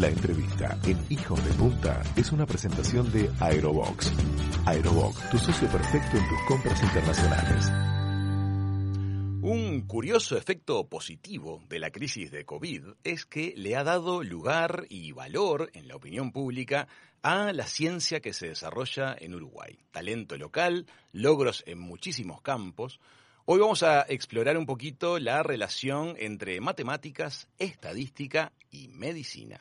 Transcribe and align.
La 0.00 0.08
entrevista 0.08 0.78
en 0.86 0.98
Hijos 1.10 1.44
de 1.44 1.52
Punta 1.52 2.02
es 2.16 2.32
una 2.32 2.46
presentación 2.46 3.12
de 3.12 3.30
Aerobox. 3.38 4.10
Aerobox, 4.64 5.28
tu 5.28 5.36
socio 5.36 5.68
perfecto 5.68 6.16
en 6.16 6.26
tus 6.26 6.40
compras 6.48 6.82
internacionales. 6.82 7.70
Un 9.42 9.82
curioso 9.86 10.38
efecto 10.38 10.88
positivo 10.88 11.62
de 11.68 11.80
la 11.80 11.90
crisis 11.90 12.30
de 12.30 12.46
COVID 12.46 12.82
es 13.04 13.26
que 13.26 13.52
le 13.58 13.76
ha 13.76 13.84
dado 13.84 14.22
lugar 14.22 14.86
y 14.88 15.12
valor 15.12 15.68
en 15.74 15.86
la 15.86 15.96
opinión 15.96 16.32
pública 16.32 16.88
a 17.20 17.52
la 17.52 17.66
ciencia 17.66 18.20
que 18.20 18.32
se 18.32 18.48
desarrolla 18.48 19.14
en 19.20 19.34
Uruguay. 19.34 19.80
Talento 19.90 20.38
local, 20.38 20.86
logros 21.12 21.62
en 21.66 21.78
muchísimos 21.78 22.40
campos. 22.40 23.00
Hoy 23.44 23.60
vamos 23.60 23.82
a 23.82 24.06
explorar 24.08 24.56
un 24.56 24.64
poquito 24.64 25.18
la 25.18 25.42
relación 25.42 26.14
entre 26.18 26.58
matemáticas, 26.62 27.48
estadística 27.58 28.52
y 28.70 28.88
medicina. 28.88 29.60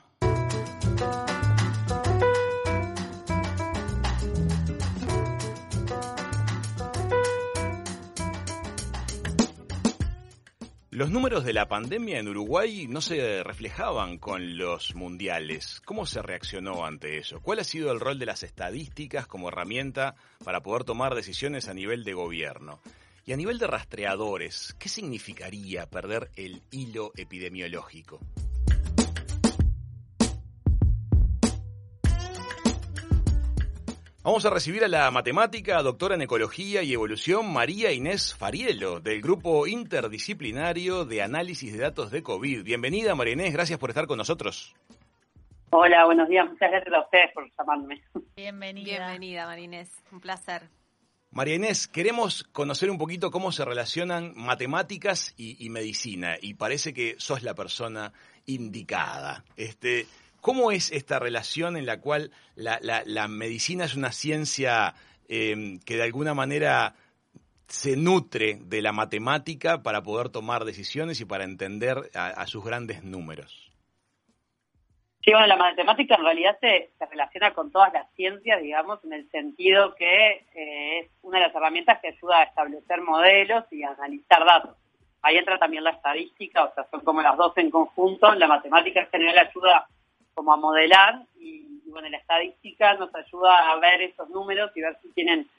Los 11.00 11.12
números 11.12 11.46
de 11.46 11.54
la 11.54 11.70
pandemia 11.70 12.20
en 12.20 12.28
Uruguay 12.28 12.86
no 12.90 13.00
se 13.00 13.42
reflejaban 13.42 14.18
con 14.18 14.58
los 14.58 14.96
mundiales. 14.96 15.82
¿Cómo 15.86 16.06
se 16.06 16.22
reaccionó 16.22 16.86
ante 16.86 17.18
eso? 17.18 17.40
¿Cuál 17.40 17.60
ha 17.60 17.64
sido 17.64 17.94
el 17.94 18.02
rol 18.02 18.20
de 18.20 18.26
las 18.26 18.44
estadísticas 18.44 19.26
como 19.26 19.48
herramienta 19.48 20.16
para 20.44 20.62
poder 20.62 20.84
tomar 20.84 21.16
decisiones 21.16 21.70
a 21.70 21.74
nivel 21.74 22.04
de 22.04 22.16
gobierno? 22.16 22.82
Y 23.26 23.32
a 23.32 23.38
nivel 23.38 23.60
de 23.60 23.68
rastreadores, 23.68 24.76
¿qué 24.78 24.90
significaría 24.90 25.90
perder 25.90 26.32
el 26.36 26.64
hilo 26.70 27.14
epidemiológico? 27.16 28.20
Vamos 34.22 34.46
a 34.46 34.50
recibir 34.50 34.84
a 34.84 34.90
la 34.90 35.10
matemática, 35.12 35.82
doctora 35.82 36.16
en 36.16 36.22
ecología 36.22 36.84
y 36.84 36.92
evolución, 36.92 37.54
María 37.54 37.94
Inés 37.94 38.36
Farielo, 38.36 39.00
del 39.00 39.22
grupo 39.22 39.66
interdisciplinario 39.66 41.06
de 41.06 41.22
análisis 41.22 41.72
de 41.72 41.80
datos 41.80 42.12
de 42.12 42.22
COVID. 42.22 42.66
Bienvenida, 42.66 43.16
María 43.16 43.34
Inés, 43.34 43.54
gracias 43.54 43.80
por 43.80 43.92
estar 43.92 44.08
con 44.08 44.18
nosotros. 44.18 44.76
Hola, 45.70 46.04
buenos 46.04 46.28
días, 46.28 46.46
muchas 46.50 46.70
gracias 46.70 46.94
a 46.94 47.00
ustedes 47.00 47.32
por 47.34 47.50
llamarme. 47.58 48.04
Bienvenida. 48.36 48.98
Bienvenida, 48.98 49.46
María 49.46 49.64
Inés, 49.64 50.04
un 50.12 50.20
placer. 50.20 50.64
María 51.32 51.56
Inés, 51.56 51.88
queremos 51.88 52.44
conocer 52.44 52.92
un 52.92 52.98
poquito 52.98 53.32
cómo 53.32 53.54
se 53.54 53.64
relacionan 53.64 54.34
matemáticas 54.36 55.34
y, 55.38 55.66
y 55.66 55.70
medicina, 55.70 56.36
y 56.42 56.56
parece 56.56 56.94
que 56.94 57.16
sos 57.20 57.42
la 57.42 57.56
persona 57.56 58.12
indicada. 58.46 59.46
Este, 59.56 60.08
¿Cómo 60.42 60.72
es 60.72 60.92
esta 60.92 61.20
relación 61.20 61.78
en 61.78 61.86
la 61.86 62.00
cual 62.00 62.32
la, 62.56 63.28
medicina 63.28 63.86
es 63.86 63.96
una 63.96 64.12
ciencia 64.12 64.94
em, 65.28 65.80
que 65.80 65.98
de 65.98 66.04
alguna 66.04 66.34
manera 66.34 66.96
se 67.70 67.96
nutre 67.96 68.58
de 68.62 68.82
la 68.82 68.92
matemática 68.92 69.84
para 69.84 70.02
poder 70.02 70.30
tomar 70.30 70.66
decisiones 70.66 71.22
y 71.22 71.26
para 71.26 71.44
entender 71.44 72.10
a, 72.16 72.46
sus 72.48 72.66
grandes 72.66 73.04
números? 73.04 73.72
Sí, 75.22 75.32
bueno, 75.32 75.48
la 75.48 75.58
matemática 75.58 76.16
en 76.16 76.24
realidad 76.24 76.58
se, 76.60 76.90
relaciona 77.12 77.54
con 77.54 77.72
todas 77.72 77.94
las 77.94 78.10
ciencias, 78.16 78.62
digamos, 78.62 79.04
en 79.04 79.14
el 79.14 79.30
sentido 79.30 79.94
que 79.96 80.46
eh, 80.56 81.00
es 81.00 81.12
una 81.22 81.40
de 81.40 81.48
las 81.48 81.56
herramientas 81.56 82.00
que 82.02 82.08
ayuda 82.08 82.40
a 82.40 82.44
establecer 82.44 83.02
modelos 83.02 83.66
y 83.72 83.84
a 83.84 83.90
analizar 83.92 84.44
datos. 84.46 84.76
Ahí 85.22 85.38
entra 85.38 85.60
también 85.60 85.84
la 85.84 85.92
estadística, 85.92 86.64
o 86.64 86.74
sea, 86.74 86.88
son 86.90 87.02
como 87.02 87.22
las 87.22 87.38
dos 87.38 87.56
en 87.58 87.70
conjunto. 87.70 88.34
La 88.36 88.48
matemática 88.48 89.02
en 89.02 89.10
general 89.10 89.38
ayuda 89.38 89.88
como 90.40 90.54
a 90.54 90.56
modelar 90.56 91.24
y, 91.38 91.68
bueno, 91.88 92.08
la 92.08 92.16
estadística 92.16 92.94
nos 92.94 93.14
ayuda 93.14 93.72
a 93.72 93.76
ver 93.76 94.04
esos 94.04 94.30
números 94.30 94.72
y 94.74 94.80
ver 94.80 94.98
si 95.02 95.10
tienen 95.10 95.50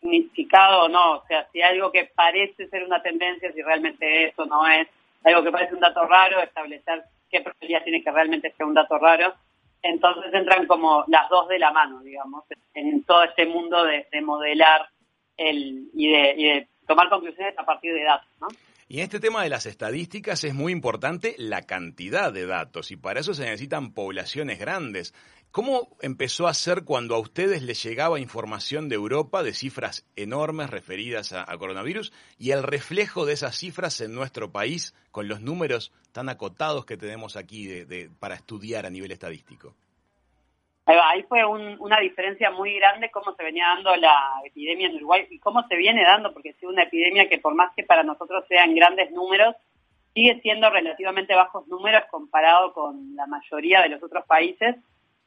significado 0.00 0.84
o 0.84 0.88
no, 0.88 1.14
o 1.14 1.26
sea, 1.26 1.48
si 1.50 1.60
algo 1.60 1.90
que 1.90 2.04
parece 2.14 2.68
ser 2.68 2.84
una 2.84 3.02
tendencia, 3.02 3.52
si 3.52 3.60
realmente 3.62 4.26
eso 4.26 4.46
no 4.46 4.64
es, 4.68 4.86
algo 5.24 5.42
que 5.42 5.50
parece 5.50 5.74
un 5.74 5.80
dato 5.80 6.06
raro, 6.06 6.40
establecer 6.40 7.02
qué 7.28 7.40
probabilidad 7.40 7.82
tiene 7.82 8.00
que 8.04 8.12
realmente 8.12 8.54
ser 8.56 8.64
un 8.64 8.74
dato 8.74 8.96
raro. 8.96 9.34
Entonces 9.82 10.32
entran 10.32 10.68
como 10.68 11.04
las 11.08 11.28
dos 11.30 11.48
de 11.48 11.58
la 11.58 11.72
mano, 11.72 11.98
digamos, 11.98 12.44
en 12.74 13.02
todo 13.02 13.24
este 13.24 13.44
mundo 13.44 13.82
de, 13.82 14.06
modelar 14.22 14.88
el, 15.36 15.90
y, 15.94 16.12
de, 16.12 16.34
y 16.36 16.44
de 16.44 16.68
tomar 16.86 17.08
conclusiones 17.08 17.58
a 17.58 17.64
partir 17.64 17.92
de 17.92 18.04
datos, 18.04 18.30
¿no? 18.40 18.46
Y 18.90 18.98
en 18.98 19.04
este 19.04 19.20
tema 19.20 19.42
de 19.42 19.50
las 19.50 19.66
estadísticas 19.66 20.44
es 20.44 20.54
muy 20.54 20.72
importante 20.72 21.34
la 21.36 21.60
cantidad 21.60 22.32
de 22.32 22.46
datos 22.46 22.90
y 22.90 22.96
para 22.96 23.20
eso 23.20 23.34
se 23.34 23.44
necesitan 23.44 23.92
poblaciones 23.92 24.58
grandes. 24.58 25.12
¿Cómo 25.50 25.94
empezó 26.00 26.48
a 26.48 26.54
ser 26.54 26.84
cuando 26.84 27.14
a 27.14 27.18
ustedes 27.18 27.62
les 27.62 27.82
llegaba 27.82 28.18
información 28.18 28.88
de 28.88 28.94
Europa 28.94 29.42
de 29.42 29.52
cifras 29.52 30.06
enormes 30.16 30.70
referidas 30.70 31.34
a, 31.34 31.44
coronavirus 31.58 32.14
y 32.38 32.52
el 32.52 32.62
reflejo 32.62 33.26
de 33.26 33.34
esas 33.34 33.58
cifras 33.58 34.00
en 34.00 34.14
nuestro 34.14 34.52
país 34.52 34.94
con 35.10 35.28
los 35.28 35.42
números 35.42 35.92
tan 36.12 36.30
acotados 36.30 36.86
que 36.86 36.96
tenemos 36.96 37.36
aquí 37.36 37.66
de, 37.66 38.10
para 38.18 38.36
estudiar 38.36 38.86
a 38.86 38.90
nivel 38.90 39.12
estadístico? 39.12 39.74
Ahí 40.88 41.22
fue 41.24 41.44
una 41.44 42.00
diferencia 42.00 42.50
muy 42.50 42.74
grande 42.78 43.10
cómo 43.10 43.34
se 43.34 43.44
venía 43.44 43.66
dando 43.66 43.94
la 43.96 44.40
epidemia 44.42 44.86
en 44.86 44.96
Uruguay 44.96 45.26
y 45.28 45.38
cómo 45.38 45.62
se 45.68 45.76
viene 45.76 46.02
dando, 46.02 46.32
porque 46.32 46.50
es 46.50 46.62
una 46.62 46.84
epidemia 46.84 47.28
que 47.28 47.36
por 47.36 47.54
más 47.54 47.74
que 47.76 47.82
para 47.82 48.02
nosotros 48.02 48.46
sean 48.48 48.74
grandes 48.74 49.10
números, 49.10 49.54
sigue 50.14 50.40
siendo 50.40 50.70
relativamente 50.70 51.34
bajos 51.34 51.68
números 51.68 52.04
comparado 52.10 52.72
con 52.72 53.14
la 53.14 53.26
mayoría 53.26 53.82
de 53.82 53.90
los 53.90 54.02
otros 54.02 54.24
países. 54.24 54.76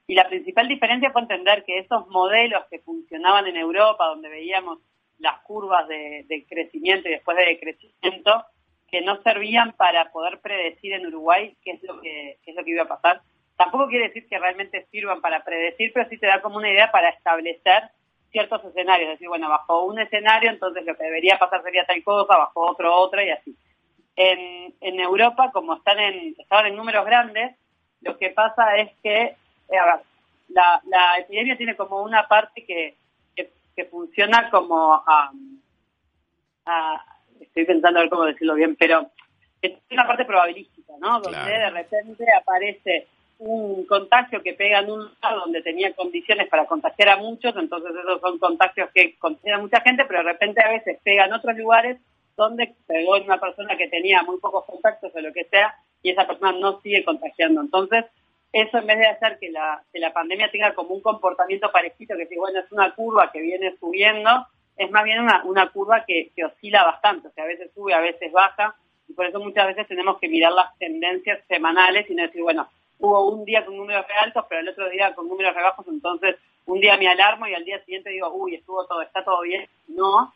Y 0.07 0.15
la 0.15 0.27
principal 0.27 0.67
diferencia 0.67 1.11
fue 1.11 1.21
entender 1.21 1.63
que 1.63 1.77
esos 1.77 2.07
modelos 2.07 2.63
que 2.71 2.79
funcionaban 2.79 3.45
en 3.45 3.55
Europa, 3.55 4.07
donde 4.07 4.29
veíamos 4.29 4.79
las 5.19 5.41
curvas 5.41 5.87
de, 5.87 6.45
crecimiento 6.49 7.07
y 7.07 7.11
después 7.11 7.37
de 7.37 7.45
decrecimiento, 7.45 8.45
que 8.89 9.01
no 9.01 9.21
servían 9.21 9.73
para 9.73 10.11
poder 10.11 10.39
predecir 10.41 10.93
en 10.93 11.05
Uruguay 11.05 11.55
qué 11.63 11.73
es 11.73 11.83
lo 11.83 12.01
que, 12.01 12.39
qué 12.43 12.49
es 12.49 12.57
lo 12.57 12.63
que 12.63 12.71
iba 12.71 12.83
a 12.83 12.87
pasar 12.87 13.21
Tampoco 13.61 13.89
quiere 13.89 14.07
decir 14.07 14.27
que 14.27 14.39
realmente 14.39 14.87
sirvan 14.89 15.21
para 15.21 15.43
predecir, 15.43 15.91
pero 15.93 16.09
sí 16.09 16.17
te 16.17 16.25
da 16.25 16.41
como 16.41 16.57
una 16.57 16.71
idea 16.71 16.91
para 16.91 17.09
establecer 17.09 17.91
ciertos 18.31 18.65
escenarios. 18.65 19.09
Es 19.09 19.19
decir, 19.19 19.27
bueno, 19.27 19.49
bajo 19.49 19.83
un 19.83 19.99
escenario, 19.99 20.49
entonces 20.49 20.83
lo 20.83 20.97
que 20.97 21.03
debería 21.03 21.37
pasar 21.37 21.61
sería 21.61 21.85
tal 21.85 22.03
cosa, 22.03 22.37
bajo 22.37 22.59
otro, 22.71 22.91
otra 22.91 23.23
y 23.23 23.29
así. 23.29 23.55
En, 24.15 24.73
en 24.81 24.99
Europa, 24.99 25.51
como 25.53 25.75
están 25.75 25.99
en, 25.99 26.35
estaban 26.39 26.65
en 26.65 26.75
números 26.75 27.05
grandes, 27.05 27.55
lo 28.01 28.17
que 28.17 28.31
pasa 28.31 28.77
es 28.77 28.89
que, 29.03 29.35
eh, 29.69 29.77
a 29.77 29.85
ver, 29.85 29.95
la, 30.49 30.81
la 30.87 31.19
epidemia 31.19 31.55
tiene 31.55 31.75
como 31.75 32.01
una 32.01 32.27
parte 32.27 32.65
que, 32.65 32.95
que, 33.35 33.85
funciona 33.85 34.49
como 34.49 35.03
estoy 37.39 37.65
pensando 37.65 37.99
a 37.99 38.01
ver 38.01 38.09
cómo 38.09 38.25
decirlo 38.25 38.55
bien, 38.55 38.75
pero 38.75 39.05
es 39.61 39.73
una 39.91 40.07
parte 40.07 40.25
probabilística, 40.25 40.93
¿no? 40.99 41.19
Donde 41.19 41.37
de 41.37 41.69
repente 41.69 42.25
aparece 42.35 43.07
un 43.43 43.85
contagio 43.85 44.43
que 44.43 44.53
pega 44.53 44.79
en 44.79 44.91
un 44.91 44.99
lugar 44.99 45.35
donde 45.35 45.63
tenía 45.63 45.91
condiciones 45.93 46.47
para 46.47 46.67
contagiar 46.67 47.09
a 47.09 47.17
muchos, 47.17 47.55
entonces 47.55 47.91
esos 47.91 48.21
son 48.21 48.37
contagios 48.37 48.89
que 48.93 49.17
contagian 49.17 49.59
a 49.59 49.63
mucha 49.63 49.81
gente, 49.81 50.05
pero 50.05 50.19
de 50.19 50.31
repente 50.31 50.61
a 50.63 50.69
veces 50.69 50.99
pega 51.03 51.25
en 51.25 51.33
otros 51.33 51.57
lugares 51.57 51.97
donde 52.37 52.75
pegó 52.85 53.17
en 53.17 53.23
una 53.23 53.39
persona 53.39 53.75
que 53.77 53.87
tenía 53.87 54.21
muy 54.21 54.37
pocos 54.39 54.65
contactos 54.65 55.11
o 55.15 55.19
lo 55.19 55.33
que 55.33 55.45
sea, 55.45 55.73
y 56.03 56.11
esa 56.11 56.27
persona 56.27 56.51
no 56.51 56.81
sigue 56.81 57.03
contagiando. 57.03 57.61
Entonces, 57.61 58.05
eso 58.53 58.77
en 58.77 58.85
vez 58.85 58.99
de 58.99 59.07
hacer 59.07 59.39
que 59.39 59.49
la, 59.49 59.81
la 59.93 60.13
pandemia 60.13 60.51
tenga 60.51 60.75
como 60.75 60.93
un 60.93 61.01
comportamiento 61.01 61.71
parecido, 61.71 62.15
que 62.17 62.27
si 62.27 62.35
bueno, 62.35 62.59
es 62.59 62.71
una 62.71 62.93
curva 62.93 63.31
que 63.31 63.41
viene 63.41 63.75
subiendo, 63.79 64.29
es 64.77 64.91
más 64.91 65.03
bien 65.03 65.19
una, 65.19 65.43
una 65.45 65.69
curva 65.69 66.05
que, 66.05 66.31
que 66.35 66.45
oscila 66.45 66.83
bastante, 66.83 67.29
o 67.29 67.31
sea, 67.31 67.45
a 67.45 67.47
veces 67.47 67.71
sube, 67.73 67.93
a 67.95 68.01
veces 68.01 68.31
baja, 68.31 68.75
y 69.07 69.13
por 69.13 69.25
eso 69.25 69.39
muchas 69.39 69.65
veces 69.65 69.87
tenemos 69.87 70.19
que 70.19 70.29
mirar 70.29 70.51
las 70.53 70.77
tendencias 70.77 71.39
semanales 71.47 72.07
y 72.07 72.13
no 72.13 72.21
decir, 72.21 72.43
bueno, 72.43 72.69
hubo 73.01 73.29
un 73.31 73.45
día 73.45 73.65
con 73.65 73.75
números 73.75 74.07
re 74.07 74.13
altos, 74.15 74.45
pero 74.47 74.61
el 74.61 74.69
otro 74.69 74.89
día 74.89 75.13
con 75.13 75.27
números 75.27 75.55
re 75.55 75.63
bajos, 75.63 75.85
entonces 75.87 76.37
un 76.65 76.79
día 76.79 76.97
me 76.97 77.07
alarmo 77.07 77.47
y 77.47 77.53
al 77.53 77.65
día 77.65 77.83
siguiente 77.83 78.11
digo, 78.11 78.31
uy, 78.33 78.55
estuvo 78.55 78.85
todo, 78.85 79.01
está 79.01 79.23
todo 79.23 79.41
bien. 79.41 79.67
No, 79.87 80.33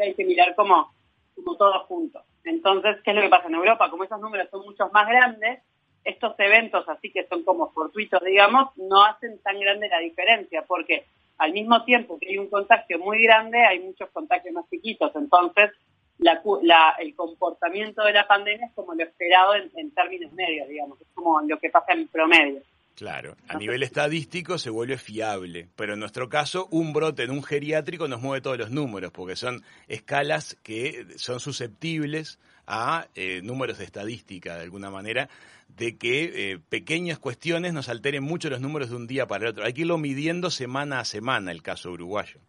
hay 0.00 0.14
que 0.14 0.24
mirar 0.24 0.54
como, 0.54 0.90
como 1.34 1.56
todos 1.56 1.82
juntos. 1.86 2.22
Entonces, 2.44 2.96
¿qué 3.04 3.10
es 3.10 3.16
lo 3.16 3.22
que 3.22 3.28
pasa 3.28 3.48
en 3.48 3.54
Europa? 3.54 3.90
Como 3.90 4.04
esos 4.04 4.20
números 4.20 4.48
son 4.50 4.64
muchos 4.64 4.90
más 4.92 5.06
grandes, 5.06 5.60
estos 6.04 6.38
eventos 6.38 6.88
así 6.88 7.10
que 7.10 7.26
son 7.26 7.42
como 7.42 7.70
fortuitos, 7.72 8.22
digamos, 8.22 8.70
no 8.76 9.04
hacen 9.04 9.38
tan 9.42 9.58
grande 9.58 9.88
la 9.88 9.98
diferencia, 9.98 10.62
porque 10.62 11.04
al 11.38 11.52
mismo 11.52 11.84
tiempo 11.84 12.18
que 12.18 12.28
hay 12.28 12.38
un 12.38 12.48
contagio 12.48 12.98
muy 12.98 13.22
grande, 13.22 13.60
hay 13.60 13.80
muchos 13.80 14.08
contagios 14.10 14.54
más 14.54 14.68
chiquitos. 14.70 15.14
Entonces, 15.14 15.72
la, 16.18 16.96
el 16.98 17.14
comportamiento 17.14 18.02
de 18.04 18.12
la 18.12 18.26
pandemia 18.26 18.66
es 18.66 18.72
como 18.74 18.94
lo 18.94 19.04
esperado 19.04 19.54
en, 19.54 19.90
términos 19.92 20.32
medios, 20.32 20.68
digamos, 20.68 21.00
es 21.00 21.06
como 21.14 21.40
lo 21.42 21.58
que 21.58 21.70
pasa 21.70 21.92
en 21.92 22.08
promedio. 22.08 22.62
Claro, 22.94 23.36
a 23.48 23.58
nivel 23.58 23.82
estadístico 23.82 24.56
se 24.56 24.70
vuelve 24.70 24.96
fiable, 24.96 25.68
pero 25.76 25.92
en 25.92 26.00
nuestro 26.00 26.30
caso 26.30 26.66
un 26.70 26.94
brote 26.94 27.24
en 27.24 27.30
un 27.30 27.42
geriátrico 27.42 28.08
nos 28.08 28.22
mueve 28.22 28.40
todos 28.40 28.56
los 28.56 28.70
números, 28.70 29.12
porque 29.12 29.36
son 29.36 29.62
escalas 29.86 30.56
que 30.62 31.04
son 31.16 31.38
susceptibles 31.38 32.38
a 32.66 33.06
eh, 33.14 33.42
números 33.42 33.76
de 33.76 33.84
estadística, 33.84 34.56
de 34.56 34.62
alguna 34.62 34.90
manera, 34.90 35.28
de 35.68 35.98
que 35.98 36.52
eh, 36.52 36.58
pequeñas 36.70 37.18
cuestiones 37.18 37.74
nos 37.74 37.90
alteren 37.90 38.24
mucho 38.24 38.48
los 38.48 38.62
números 38.62 38.88
de 38.88 38.96
un 38.96 39.06
día 39.06 39.26
para 39.26 39.44
el 39.44 39.50
otro. 39.50 39.64
Hay 39.64 39.74
que 39.74 39.82
irlo 39.82 39.98
midiendo 39.98 40.50
semana 40.50 41.00
a 41.00 41.04
semana 41.04 41.52
el 41.52 41.62
caso 41.62 41.90
uruguayo. 41.90 42.40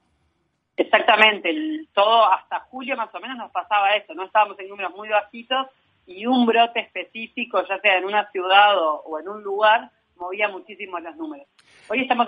Exactamente, 0.77 1.51
todo 1.91 2.31
hasta 2.31 2.59
julio 2.69 2.95
más 2.95 3.13
o 3.13 3.19
menos 3.19 3.35
nos 3.35 3.51
pasaba 3.51 3.95
eso, 3.95 4.13
no 4.13 4.25
estábamos 4.25 4.59
en 4.59 4.69
números 4.69 4.95
muy 4.95 5.09
bajitos 5.09 5.67
y 6.05 6.27
un 6.27 6.45
brote 6.45 6.81
específico, 6.81 7.65
ya 7.67 7.79
sea 7.79 7.97
en 7.97 8.05
una 8.05 8.29
ciudad 8.29 8.77
o, 8.77 9.19
en 9.19 9.27
un 9.27 9.41
lugar, 9.41 9.89
movía 10.17 10.47
muchísimo 10.49 10.99
los 10.99 11.15
números. 11.15 11.47
Hoy 11.89 12.01
estamos 12.01 12.27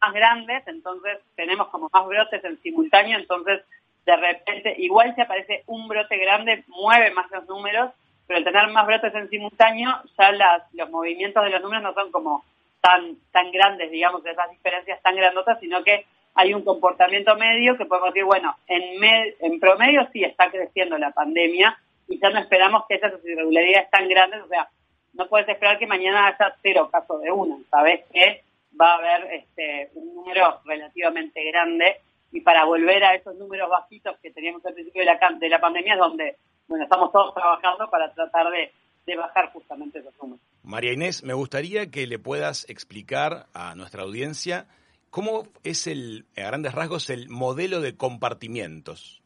más 0.00 0.14
grandes, 0.14 0.66
entonces 0.66 1.18
tenemos 1.36 1.68
como 1.68 1.90
más 1.92 2.06
brotes 2.06 2.42
en 2.42 2.58
simultáneo, 2.62 3.18
entonces 3.18 3.60
de 4.06 4.16
repente, 4.16 4.74
igual 4.78 5.14
si 5.14 5.20
aparece 5.20 5.64
un 5.66 5.86
brote 5.86 6.16
grande, 6.16 6.64
mueve 6.68 7.10
más 7.10 7.30
los 7.30 7.46
números, 7.46 7.90
pero 8.26 8.38
al 8.38 8.44
tener 8.44 8.66
más 8.68 8.86
brotes 8.86 9.14
en 9.14 9.28
simultáneo, 9.28 9.90
ya 10.18 10.32
las, 10.32 10.62
los 10.72 10.88
movimientos 10.90 11.44
de 11.44 11.50
los 11.50 11.60
números 11.60 11.82
no 11.82 11.92
son 11.92 12.10
como 12.10 12.44
tan, 12.80 13.16
tan 13.30 13.52
grandes, 13.52 13.90
digamos, 13.90 14.24
esas 14.24 14.50
diferencias 14.50 15.02
tan 15.02 15.16
grandotas, 15.16 15.60
sino 15.60 15.84
que 15.84 16.06
hay 16.34 16.54
un 16.54 16.62
comportamiento 16.62 17.36
medio 17.36 17.76
que 17.76 17.86
podemos 17.86 18.14
decir, 18.14 18.24
bueno, 18.24 18.56
en, 18.66 19.02
en 19.40 19.60
promedio 19.60 20.08
sí 20.12 20.24
está 20.24 20.50
creciendo 20.50 20.96
la 20.98 21.10
pandemia 21.10 21.78
y 22.08 22.18
ya 22.18 22.30
no 22.30 22.38
esperamos 22.38 22.84
que 22.88 22.96
esas 22.96 23.12
irregularidades 23.24 23.90
tan 23.90 24.08
grandes, 24.08 24.42
o 24.42 24.48
sea, 24.48 24.68
no 25.12 25.28
puedes 25.28 25.48
esperar 25.48 25.78
que 25.78 25.86
mañana 25.86 26.28
haya 26.28 26.54
cero 26.62 26.88
casos 26.90 27.20
de 27.20 27.30
una, 27.30 27.56
sabes 27.70 28.04
que 28.12 28.42
va 28.80 28.92
a 28.92 28.98
haber 28.98 29.34
este, 29.34 29.90
un 29.94 30.14
número 30.14 30.60
relativamente 30.64 31.44
grande 31.50 31.96
y 32.32 32.40
para 32.40 32.64
volver 32.64 33.02
a 33.04 33.14
esos 33.14 33.34
números 33.36 33.68
bajitos 33.68 34.16
que 34.22 34.30
teníamos 34.30 34.64
al 34.64 34.74
principio 34.74 35.02
de 35.02 35.06
la, 35.06 35.18
de 35.38 35.48
la 35.48 35.60
pandemia 35.60 35.94
es 35.94 35.98
donde 35.98 36.36
bueno 36.68 36.84
estamos 36.84 37.10
todos 37.10 37.34
trabajando 37.34 37.90
para 37.90 38.12
tratar 38.12 38.50
de, 38.50 38.72
de 39.06 39.16
bajar 39.16 39.52
justamente 39.52 39.98
esos 39.98 40.14
números. 40.20 40.40
María 40.62 40.92
Inés, 40.92 41.24
me 41.24 41.34
gustaría 41.34 41.90
que 41.90 42.06
le 42.06 42.18
puedas 42.18 42.68
explicar 42.68 43.46
a 43.54 43.74
nuestra 43.74 44.02
audiencia 44.02 44.66
¿Cómo 45.10 45.48
es 45.64 45.88
el, 45.88 46.26
a 46.36 46.42
grandes 46.42 46.72
rasgos, 46.72 47.10
el 47.10 47.28
modelo 47.28 47.80
de 47.80 47.96
compartimientos? 47.96 49.20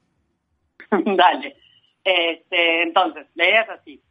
Dale. 0.91 1.57
Este, 2.03 2.83
entonces, 2.83 3.27
la 3.35 3.45
idea 3.45 3.63
es 3.63 3.71
así. 3.71 4.03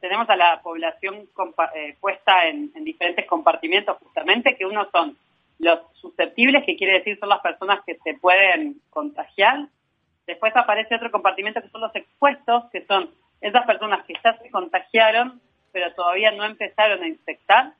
tenemos 0.00 0.28
a 0.30 0.36
la 0.36 0.60
población 0.62 1.28
eh, 1.74 1.96
puesta 2.00 2.46
en, 2.48 2.72
diferentes 2.84 3.26
compartimientos 3.26 3.98
justamente, 3.98 4.56
que 4.56 4.64
uno 4.64 4.88
son 4.90 5.18
los 5.58 5.80
susceptibles, 6.00 6.64
que 6.64 6.76
quiere 6.76 6.94
decir 6.94 7.18
son 7.18 7.28
las 7.28 7.40
personas 7.40 7.80
que 7.86 7.98
se 8.02 8.14
pueden 8.14 8.80
contagiar. 8.88 9.68
Después 10.26 10.56
aparece 10.56 10.94
otro 10.94 11.10
compartimento 11.10 11.60
que 11.60 11.68
son 11.68 11.82
los 11.82 11.94
expuestos, 11.94 12.64
que 12.72 12.86
son 12.86 13.10
esas 13.42 13.66
personas 13.66 14.06
que 14.06 14.14
ya 14.24 14.38
se 14.38 14.50
contagiaron, 14.50 15.40
pero 15.70 15.92
todavía 15.94 16.30
no 16.32 16.44
empezaron 16.44 17.02
a 17.02 17.08
infectar 17.08 17.74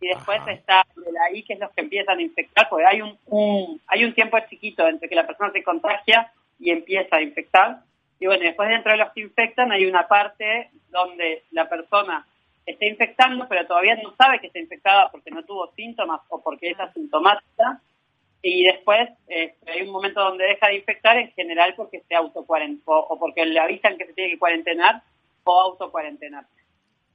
y 0.00 0.08
después 0.08 0.40
está 0.48 0.86
de 0.96 1.18
ahí 1.26 1.42
que 1.42 1.54
es 1.54 1.60
los 1.60 1.70
que 1.70 1.82
empiezan 1.82 2.18
a 2.18 2.22
infectar, 2.22 2.68
porque 2.68 2.86
hay 2.86 3.00
un, 3.00 3.80
hay 3.86 4.04
un 4.04 4.14
tiempo 4.14 4.38
chiquito 4.48 4.86
entre 4.86 5.08
que 5.08 5.14
la 5.14 5.26
persona 5.26 5.50
se 5.52 5.62
contagia 5.62 6.32
y 6.58 6.70
empieza 6.70 7.16
a 7.16 7.22
infectar. 7.22 7.80
Y 8.18 8.26
bueno, 8.26 8.44
después 8.44 8.68
dentro 8.68 8.92
de 8.92 8.98
los 8.98 9.12
que 9.12 9.20
infectan 9.20 9.72
hay 9.72 9.86
una 9.86 10.06
parte 10.06 10.70
donde 10.90 11.44
la 11.50 11.68
persona 11.68 12.26
está 12.66 12.86
infectando, 12.86 13.46
pero 13.48 13.66
todavía 13.66 13.96
no 13.96 14.14
sabe 14.16 14.40
que 14.40 14.46
está 14.48 14.58
infectada 14.58 15.10
porque 15.10 15.30
no 15.30 15.42
tuvo 15.44 15.72
síntomas 15.74 16.20
o 16.28 16.42
porque 16.42 16.70
es 16.70 16.80
asintomática. 16.80 17.80
Y 18.42 18.64
después 18.64 19.08
este, 19.26 19.70
hay 19.70 19.82
un 19.82 19.90
momento 19.90 20.20
donde 20.20 20.44
deja 20.44 20.68
de 20.68 20.76
infectar, 20.76 21.16
en 21.16 21.32
general 21.32 21.74
porque 21.76 22.02
se 22.06 22.14
autocuarentena 22.14 22.82
o 22.86 23.18
porque 23.18 23.46
le 23.46 23.58
avisan 23.58 23.96
que 23.96 24.06
se 24.06 24.12
tiene 24.12 24.32
que 24.32 24.38
cuarentenar 24.38 25.02
o 25.44 25.60
autocuarentenar. 25.60 26.44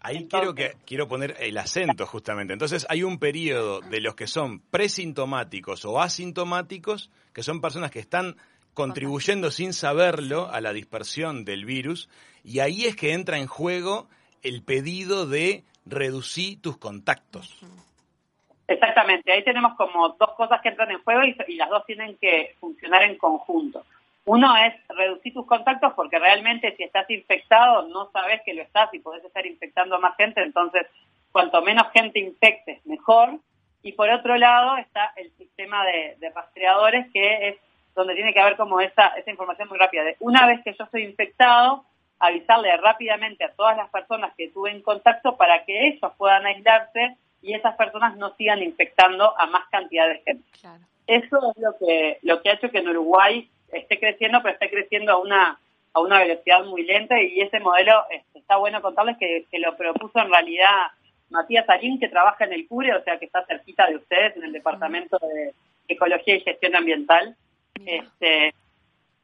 Ahí 0.02 0.28
quiero, 0.30 0.56
que, 0.56 0.76
quiero 0.86 1.08
poner 1.08 1.36
el 1.40 1.58
acento 1.58 2.06
justamente. 2.06 2.54
Entonces 2.54 2.88
hay 2.90 3.04
un 3.04 3.20
periodo 3.20 3.82
de 3.82 4.00
los 4.00 4.16
que 4.16 4.28
son 4.28 4.60
presintomáticos 4.60 5.84
o 5.84 6.00
asintomáticos, 6.00 7.12
que 7.34 7.44
son 7.44 7.60
personas 7.60 7.92
que 7.92 8.00
están 8.00 8.38
contribuyendo 8.74 9.52
sin 9.52 9.74
saberlo 9.74 10.50
a 10.50 10.62
la 10.62 10.72
dispersión 10.72 11.44
del 11.44 11.66
virus, 11.66 12.10
y 12.46 12.60
ahí 12.60 12.86
es 12.86 12.96
que 12.96 13.12
entra 13.12 13.38
en 13.38 13.48
juego 13.48 14.08
el 14.42 14.64
pedido 14.64 15.28
de 15.28 15.66
reducir 15.86 16.62
tus 16.62 16.78
contactos. 16.78 17.60
Exactamente, 18.68 19.34
ahí 19.34 19.44
tenemos 19.44 19.76
como 19.76 20.10
dos 20.10 20.32
cosas 20.38 20.62
que 20.62 20.70
entran 20.70 20.92
en 20.92 21.04
juego 21.04 21.22
y 21.48 21.56
las 21.56 21.70
dos 21.70 21.86
tienen 21.86 22.16
que 22.18 22.56
funcionar 22.60 23.04
en 23.04 23.18
conjunto. 23.18 23.84
Uno 24.26 24.56
es 24.58 24.74
reducir 24.90 25.34
tus 25.34 25.46
contactos 25.46 25.94
porque 25.94 26.20
realmente 26.20 26.76
si 26.76 26.84
estás 26.84 27.10
infectado 27.10 27.88
no 27.88 28.12
sabes 28.12 28.42
que 28.46 28.54
lo 28.54 28.62
estás 28.62 28.94
y 28.94 29.00
podés 29.00 29.24
estar 29.24 29.46
infectando 29.46 29.96
a 29.96 30.00
más 30.00 30.16
gente, 30.18 30.42
entonces 30.42 30.86
cuanto 31.32 31.62
menos 31.62 31.92
gente 31.94 32.20
infectes, 32.20 32.86
mejor. 32.86 33.40
Y 33.82 33.94
por 33.94 34.10
otro 34.10 34.36
lado 34.36 34.78
está 34.78 35.14
el 35.16 35.32
sistema 35.38 35.86
de, 35.86 36.18
rastreadores 36.36 37.12
que 37.12 37.50
es 37.50 37.56
donde 37.96 38.16
tiene 38.16 38.34
que 38.34 38.40
haber 38.40 38.58
como 38.58 38.82
esa, 38.82 39.08
esa 39.10 39.32
información 39.32 39.70
muy 39.70 39.78
rápida. 39.78 40.04
De 40.04 40.16
una 40.20 40.46
vez 40.46 40.62
que 40.64 40.74
yo 40.74 40.84
estoy 40.84 41.04
infectado, 41.04 41.86
avisarle 42.20 42.76
rápidamente 42.78 43.46
a 43.46 43.54
todas 43.54 43.78
las 43.78 43.90
personas 43.90 44.34
que 44.36 44.50
tuve 44.50 44.72
en 44.72 44.82
contacto 44.82 45.38
para 45.38 45.64
que 45.66 45.88
ellos 45.88 46.12
puedan 46.18 46.46
aislarse 46.46 47.18
y 47.42 47.54
esas 47.54 47.76
personas 47.76 48.18
no 48.18 48.36
sigan 48.36 48.62
infectando 48.62 49.38
a 49.40 49.46
más 49.48 49.68
cantidad 49.70 50.08
de 50.08 50.20
gente. 50.20 50.44
Eso 51.08 51.38
es 51.52 51.62
lo 51.62 51.78
que, 51.80 52.20
lo 52.22 52.42
que 52.42 52.50
ha 52.50 52.54
hecho 52.54 52.70
que 52.70 52.80
en 52.80 52.90
Uruguay 52.90 53.50
esté 53.74 54.00
creciendo, 54.00 54.42
pero 54.42 54.54
esté 54.54 54.70
creciendo 54.70 55.12
a 55.14 55.18
una 55.20 55.60
a 55.94 56.02
una 56.02 56.20
velocidad 56.20 56.64
muy 56.66 56.84
lenta 56.84 57.22
y 57.22 57.42
ese 57.42 57.60
modelo 57.60 58.04
este, 58.10 58.40
está 58.40 58.58
bueno 58.58 58.82
contarles 58.82 59.18
que, 59.18 59.46
lo 59.60 59.76
propuso 59.76 60.20
en 60.20 60.30
realidad 60.30 60.92
Matías 61.30 61.70
Arín, 61.70 62.00
que 62.00 62.10
trabaja 62.10 62.46
en 62.46 62.54
el 62.54 62.68
CURE, 62.68 62.96
o 62.96 63.04
sea 63.04 63.18
que 63.18 63.26
está 63.26 63.46
cerquita 63.46 63.88
de 63.88 63.98
ustedes, 63.98 64.36
en 64.36 64.44
el 64.44 64.52
Departamento 64.52 65.18
de 65.20 65.54
Ecología 65.88 66.36
y 66.36 66.42
Gestión 66.42 66.76
Ambiental. 66.76 67.36
Este, 67.86 68.54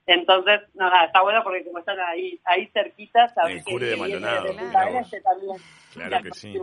entonces, 0.06 0.62
nada, 0.76 1.06
está 1.06 1.22
bueno 1.22 1.44
porque 1.44 1.64
como 1.64 1.80
están 1.80 2.00
ahí 2.00 2.40
ahí 2.46 2.68
cerquita, 2.68 3.28
saben 3.30 3.64
que, 3.64 3.80
de 3.80 3.98
Maldonado, 3.98 4.48
este 5.00 5.22
también 5.22 5.58
claro 5.94 6.24
que 6.24 6.32
sí. 6.32 6.58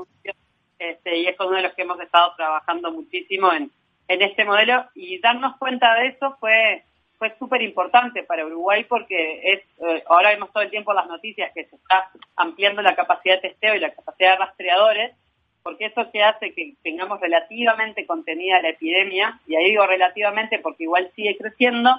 Este, 0.79 1.17
y 1.17 1.27
es 1.27 1.39
uno 1.39 1.57
de 1.57 1.63
los 1.63 1.75
que 1.75 1.83
hemos 1.83 2.01
estado 2.01 2.35
trabajando 2.37 2.91
muchísimo 2.91 3.53
en, 3.53 3.71
en 4.09 4.23
este 4.23 4.45
modelo 4.45 4.85
y 4.95 5.21
darnos 5.21 5.57
cuenta 5.57 5.95
de 5.95 6.09
eso 6.09 6.37
fue 6.41 6.85
fue 7.23 7.37
súper 7.39 7.63
importante 7.63 8.25
para 8.25 8.45
Uruguay 8.45 8.83
porque 8.83 9.53
es 9.53 9.61
eh, 9.79 10.03
ahora 10.09 10.31
vemos 10.31 10.53
todo 10.53 10.65
el 10.65 10.71
tiempo 10.71 10.93
las 10.93 11.07
noticias 11.07 11.53
que 11.55 11.67
se 11.67 11.77
está 11.77 12.11
ampliando 12.35 12.83
la 12.83 12.97
capacidad 12.97 13.37
de 13.41 13.51
testeo 13.51 13.77
y 13.77 13.79
la 13.79 13.95
capacidad 13.95 14.33
de 14.33 14.39
rastreadores, 14.39 15.15
porque 15.63 15.85
eso 15.85 16.11
que 16.11 16.21
hace 16.21 16.53
que 16.53 16.75
tengamos 16.83 17.21
relativamente 17.21 18.07
contenida 18.07 18.61
la 18.61 18.71
epidemia, 18.71 19.39
y 19.47 19.55
ahí 19.55 19.71
digo 19.71 19.87
relativamente 19.87 20.59
porque 20.59 20.83
igual 20.83 21.13
sigue 21.15 21.39
creciendo, 21.39 21.91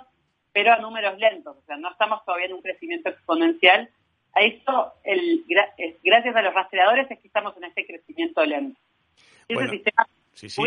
pero 0.51 0.73
a 0.73 0.79
números 0.79 1.17
lentos, 1.17 1.55
o 1.55 1.61
sea, 1.67 1.77
no 1.77 1.89
estamos 1.91 2.25
todavía 2.25 2.47
en 2.47 2.55
un 2.55 2.61
crecimiento 2.61 3.07
exponencial. 3.07 3.89
A 4.33 4.41
eso, 4.41 4.91
el, 5.05 5.45
gracias 6.03 6.35
a 6.35 6.41
los 6.41 6.53
rastreadores, 6.53 7.09
es 7.09 7.17
que 7.21 7.27
estamos 7.27 7.55
en 7.55 7.63
este 7.63 7.85
crecimiento 7.85 8.43
lento. 8.45 8.77
Ese 9.47 9.69
sistema 9.69 10.05
sí, 10.33 10.49
sí. 10.49 10.61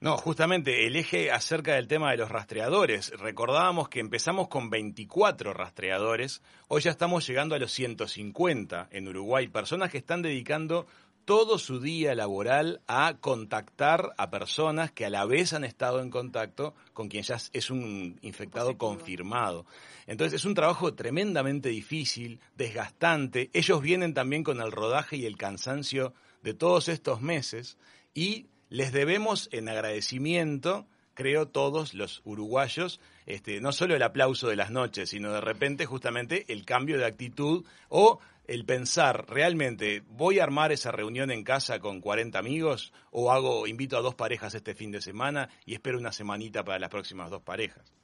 No, 0.00 0.16
justamente 0.16 0.86
el 0.86 0.94
eje 0.94 1.32
acerca 1.32 1.74
del 1.74 1.88
tema 1.88 2.12
de 2.12 2.18
los 2.18 2.30
rastreadores. 2.30 3.10
Recordábamos 3.18 3.88
que 3.88 3.98
empezamos 3.98 4.46
con 4.46 4.70
24 4.70 5.52
rastreadores, 5.52 6.40
hoy 6.68 6.82
ya 6.82 6.92
estamos 6.92 7.26
llegando 7.26 7.56
a 7.56 7.58
los 7.58 7.72
150 7.72 8.90
en 8.92 9.08
Uruguay, 9.08 9.48
personas 9.48 9.90
que 9.90 9.98
están 9.98 10.22
dedicando 10.22 10.86
todo 11.24 11.58
su 11.58 11.80
día 11.80 12.14
laboral 12.14 12.80
a 12.86 13.16
contactar 13.20 14.14
a 14.18 14.30
personas 14.30 14.92
que 14.92 15.04
a 15.04 15.10
la 15.10 15.24
vez 15.24 15.52
han 15.52 15.64
estado 15.64 16.00
en 16.00 16.10
contacto 16.10 16.76
con 16.92 17.08
quien 17.08 17.24
ya 17.24 17.36
es 17.52 17.70
un 17.70 18.20
infectado 18.22 18.78
confirmado. 18.78 19.66
Entonces 20.06 20.40
es 20.40 20.44
un 20.44 20.54
trabajo 20.54 20.94
tremendamente 20.94 21.70
difícil, 21.70 22.38
desgastante. 22.56 23.50
Ellos 23.52 23.82
vienen 23.82 24.14
también 24.14 24.44
con 24.44 24.60
el 24.60 24.70
rodaje 24.70 25.16
y 25.16 25.26
el 25.26 25.36
cansancio 25.36 26.14
de 26.42 26.54
todos 26.54 26.88
estos 26.88 27.20
meses 27.20 27.76
y 28.14 28.46
les 28.68 28.92
debemos 28.92 29.48
en 29.52 29.68
agradecimiento, 29.68 30.86
creo 31.14 31.48
todos 31.48 31.94
los 31.94 32.22
uruguayos, 32.24 33.00
este, 33.26 33.60
no 33.60 33.72
solo 33.72 33.96
el 33.96 34.02
aplauso 34.02 34.48
de 34.48 34.56
las 34.56 34.70
noches, 34.70 35.10
sino 35.10 35.32
de 35.32 35.40
repente 35.40 35.86
justamente 35.86 36.44
el 36.48 36.64
cambio 36.64 36.98
de 36.98 37.06
actitud 37.06 37.64
o 37.88 38.20
el 38.46 38.64
pensar 38.64 39.26
realmente, 39.28 40.02
voy 40.06 40.38
a 40.38 40.44
armar 40.44 40.72
esa 40.72 40.90
reunión 40.90 41.30
en 41.30 41.44
casa 41.44 41.80
con 41.80 42.00
40 42.00 42.38
amigos 42.38 42.94
o 43.10 43.30
hago, 43.30 43.66
invito 43.66 43.98
a 43.98 44.00
dos 44.00 44.14
parejas 44.14 44.54
este 44.54 44.74
fin 44.74 44.90
de 44.90 45.02
semana 45.02 45.50
y 45.66 45.74
espero 45.74 45.98
una 45.98 46.12
semanita 46.12 46.64
para 46.64 46.78
las 46.78 46.88
próximas 46.88 47.30
dos 47.30 47.42
parejas. 47.42 47.94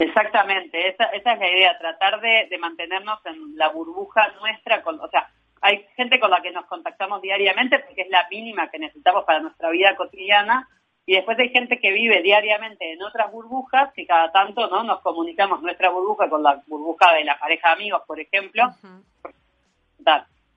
Exactamente, 0.00 0.88
esa, 0.88 1.04
esa 1.06 1.32
es 1.32 1.38
la 1.38 1.50
idea, 1.50 1.78
tratar 1.78 2.20
de, 2.20 2.56
mantenernos 2.58 3.18
en 3.26 3.56
la 3.56 3.68
burbuja 3.68 4.32
nuestra, 4.40 4.82
con, 4.82 5.00
o 5.00 5.08
sea, 5.08 5.30
hay 5.60 5.86
gente 5.96 6.20
con 6.20 6.30
la 6.30 6.42
que 6.42 6.50
nos 6.50 6.66
contactamos 6.66 7.22
diariamente 7.22 7.78
porque 7.78 8.02
es 8.02 8.10
la 8.10 8.26
mínima 8.30 8.70
que 8.70 8.78
necesitamos 8.78 9.24
para 9.24 9.40
nuestra 9.40 9.70
vida 9.70 9.96
cotidiana, 9.96 10.68
y 11.08 11.14
después 11.14 11.38
hay 11.38 11.48
gente 11.48 11.80
que 11.80 11.90
vive 11.90 12.20
diariamente 12.20 12.92
en 12.92 13.02
otras 13.02 13.32
burbujas, 13.32 13.90
que 13.94 14.06
cada 14.06 14.30
tanto 14.30 14.68
no 14.68 14.82
nos 14.84 15.00
comunicamos 15.00 15.62
nuestra 15.62 15.88
burbuja 15.88 16.28
con 16.28 16.42
la 16.42 16.62
burbuja 16.66 17.14
de 17.14 17.24
la 17.24 17.38
pareja 17.38 17.68
de 17.68 17.74
amigos, 17.76 18.02
por 18.06 18.20
ejemplo. 18.20 18.74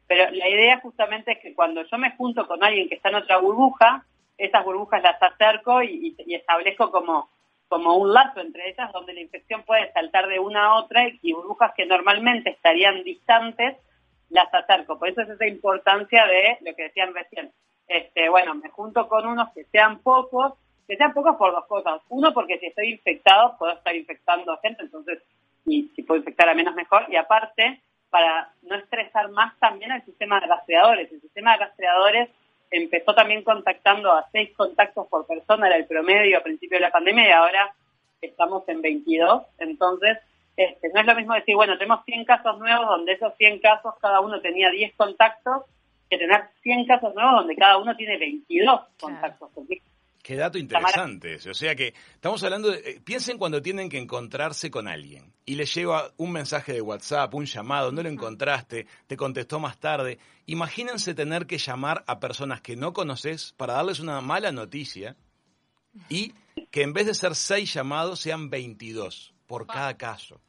Pero 0.08 0.30
la 0.32 0.50
idea 0.50 0.82
justamente 0.82 1.32
es 1.32 1.40
que 1.40 1.56
cuando 1.56 1.84
yo 1.84 1.98
me 1.98 2.12
junto 2.18 2.46
con 2.50 2.62
alguien 2.66 2.90
que 2.90 2.96
está 2.96 3.08
en 3.08 3.16
otra 3.16 3.38
burbuja, 3.38 4.06
esas 4.38 4.66
burbujas 4.66 5.02
las 5.02 5.24
acerco 5.24 5.82
y, 5.84 6.18
establezco 6.28 6.92
como, 6.92 7.30
como 7.70 7.96
un 7.96 8.14
lazo 8.14 8.42
entre 8.42 8.72
ellas 8.72 8.92
donde 8.92 9.14
la 9.14 9.22
infección 9.22 9.64
puede 9.64 9.90
saltar 9.94 10.28
de 10.28 10.40
una 10.40 10.66
a 10.66 10.74
otra 10.76 11.08
y 11.22 11.32
burbujas 11.32 11.72
que 11.78 11.86
normalmente 11.86 12.50
estarían 12.50 13.06
distantes, 13.06 13.78
las 14.32 14.54
acerco. 14.54 14.98
Por 14.98 15.10
eso 15.10 15.22
es 15.22 15.30
esa 15.30 15.48
importancia 15.48 16.26
de 16.26 16.58
lo 16.62 16.76
que 16.76 16.84
decían 16.84 17.14
recién, 17.14 17.52
este, 17.88 18.30
bueno, 18.30 18.56
me 18.56 18.70
junto 18.70 19.08
con 19.08 19.28
unos 19.28 19.52
que 19.54 19.66
sean 19.66 20.00
pocos, 20.00 20.54
que 20.88 20.98
sean 20.98 21.14
pocos 21.14 21.36
por 21.36 21.52
dos 21.52 21.66
cosas. 21.68 22.02
Uno, 22.10 22.34
porque 22.34 22.58
si 22.60 22.68
estoy 22.68 22.92
infectado, 22.92 23.56
puedo 23.58 23.74
estar 23.74 23.96
infectando 23.96 24.52
a 24.52 24.60
gente, 24.60 24.84
entonces, 24.84 25.22
y 25.66 25.92
si 25.96 26.04
puedo 26.04 26.20
infectar 26.20 26.50
a 26.50 26.54
menos 26.54 26.74
mejor. 26.76 27.06
Y 27.10 27.16
aparte, 27.16 27.82
para 28.10 28.52
no 28.64 28.76
estresar 28.76 29.30
más 29.30 29.58
también 29.60 29.92
al 29.92 30.04
sistema 30.06 30.40
de 30.40 30.48
rastreadores. 30.48 31.12
El 31.12 31.22
sistema 31.22 31.54
de 31.54 31.66
rastreadores 31.66 32.30
empezó 32.70 33.16
también 33.16 33.44
contactando 33.44 34.12
a 34.12 34.28
seis 34.32 34.52
contactos 34.56 35.08
por 35.08 35.26
persona, 35.26 35.68
era 35.68 35.78
el 35.78 35.86
promedio 35.86 36.38
a 36.38 36.44
principio 36.44 36.78
de 36.78 36.82
la 36.82 36.92
pandemia, 36.92 37.28
y 37.28 37.32
ahora 37.32 37.74
estamos 38.22 38.68
en 38.68 38.82
22. 38.82 39.44
Entonces, 39.60 40.18
este, 40.64 40.90
no 40.94 41.02
es 41.02 41.06
lo 41.06 41.16
mismo 41.16 41.34
decir, 41.34 41.56
bueno, 41.56 41.78
tenemos 41.78 42.04
100 42.06 42.26
casos 42.26 42.60
nuevos, 42.60 42.88
donde 42.88 43.14
esos 43.14 43.36
100 43.38 43.60
casos 43.60 43.94
cada 44.02 44.20
uno 44.22 44.42
tenía 44.42 44.70
10 44.70 44.96
contactos, 44.96 45.64
que 46.10 46.18
tener 46.18 46.50
100 46.62 46.86
casos 46.86 47.14
nuevos 47.16 47.36
donde 47.36 47.56
cada 47.56 47.78
uno 47.78 47.96
tiene 47.96 48.18
22 48.18 48.82
contactos. 49.00 49.50
Qué 50.22 50.36
dato 50.36 50.58
interesante 50.58 51.36
ese. 51.36 51.50
O 51.50 51.54
sea 51.54 51.76
que 51.76 51.94
estamos 52.14 52.44
hablando 52.44 52.70
de. 52.70 52.78
Eh, 52.78 53.02
piensen 53.04 53.38
cuando 53.38 53.62
tienen 53.62 53.90
que 53.90 53.98
encontrarse 53.98 54.70
con 54.70 54.88
alguien 54.88 55.34
y 55.46 55.56
les 55.56 55.74
lleva 55.74 56.12
un 56.18 56.32
mensaje 56.32 56.74
de 56.74 56.82
WhatsApp, 56.82 57.34
un 57.34 57.46
llamado, 57.46 57.92
no 57.92 58.04
lo 58.04 58.10
encontraste, 58.10 58.86
te 59.08 59.18
contestó 59.18 59.60
más 59.60 59.80
tarde. 59.80 60.20
Imagínense 60.46 61.16
tener 61.16 61.48
que 61.48 61.58
llamar 61.58 62.04
a 62.08 62.20
personas 62.20 62.62
que 62.62 62.76
no 62.76 62.94
conoces 62.94 63.54
para 63.58 63.74
darles 63.74 64.00
una 64.00 64.22
mala 64.22 64.52
noticia 64.52 65.16
y 66.08 66.34
que 66.70 66.84
en 66.84 66.94
vez 66.94 67.08
de 67.08 67.16
ser 67.16 67.36
seis 67.36 67.74
llamados 67.74 68.20
sean 68.20 68.50
22 68.50 69.31
por 69.52 69.68
cada 69.68 69.98
caso. 69.98 70.40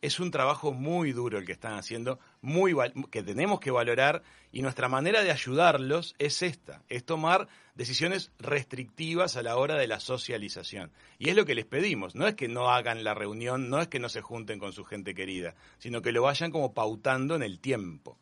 Es 0.00 0.20
un 0.20 0.30
trabajo 0.30 0.72
muy 0.72 1.10
duro 1.10 1.38
el 1.38 1.44
que 1.44 1.50
están 1.50 1.74
haciendo, 1.74 2.20
muy 2.40 2.72
que 3.10 3.24
tenemos 3.24 3.58
que 3.58 3.72
valorar 3.72 4.22
y 4.52 4.62
nuestra 4.62 4.88
manera 4.88 5.24
de 5.24 5.32
ayudarlos 5.32 6.14
es 6.20 6.40
esta, 6.40 6.80
es 6.88 7.04
tomar 7.04 7.48
decisiones 7.74 8.30
restrictivas 8.38 9.36
a 9.36 9.42
la 9.42 9.56
hora 9.56 9.74
de 9.74 9.88
la 9.88 9.98
socialización. 9.98 10.92
Y 11.18 11.30
es 11.30 11.36
lo 11.36 11.46
que 11.46 11.56
les 11.56 11.64
pedimos, 11.64 12.14
no 12.14 12.28
es 12.28 12.36
que 12.36 12.46
no 12.46 12.70
hagan 12.70 13.02
la 13.02 13.12
reunión, 13.12 13.68
no 13.68 13.80
es 13.80 13.88
que 13.88 13.98
no 13.98 14.08
se 14.08 14.20
junten 14.20 14.60
con 14.60 14.72
su 14.72 14.84
gente 14.84 15.16
querida, 15.16 15.54
sino 15.78 16.00
que 16.00 16.12
lo 16.12 16.22
vayan 16.22 16.52
como 16.52 16.74
pautando 16.74 17.34
en 17.34 17.42
el 17.42 17.58
tiempo. 17.58 18.16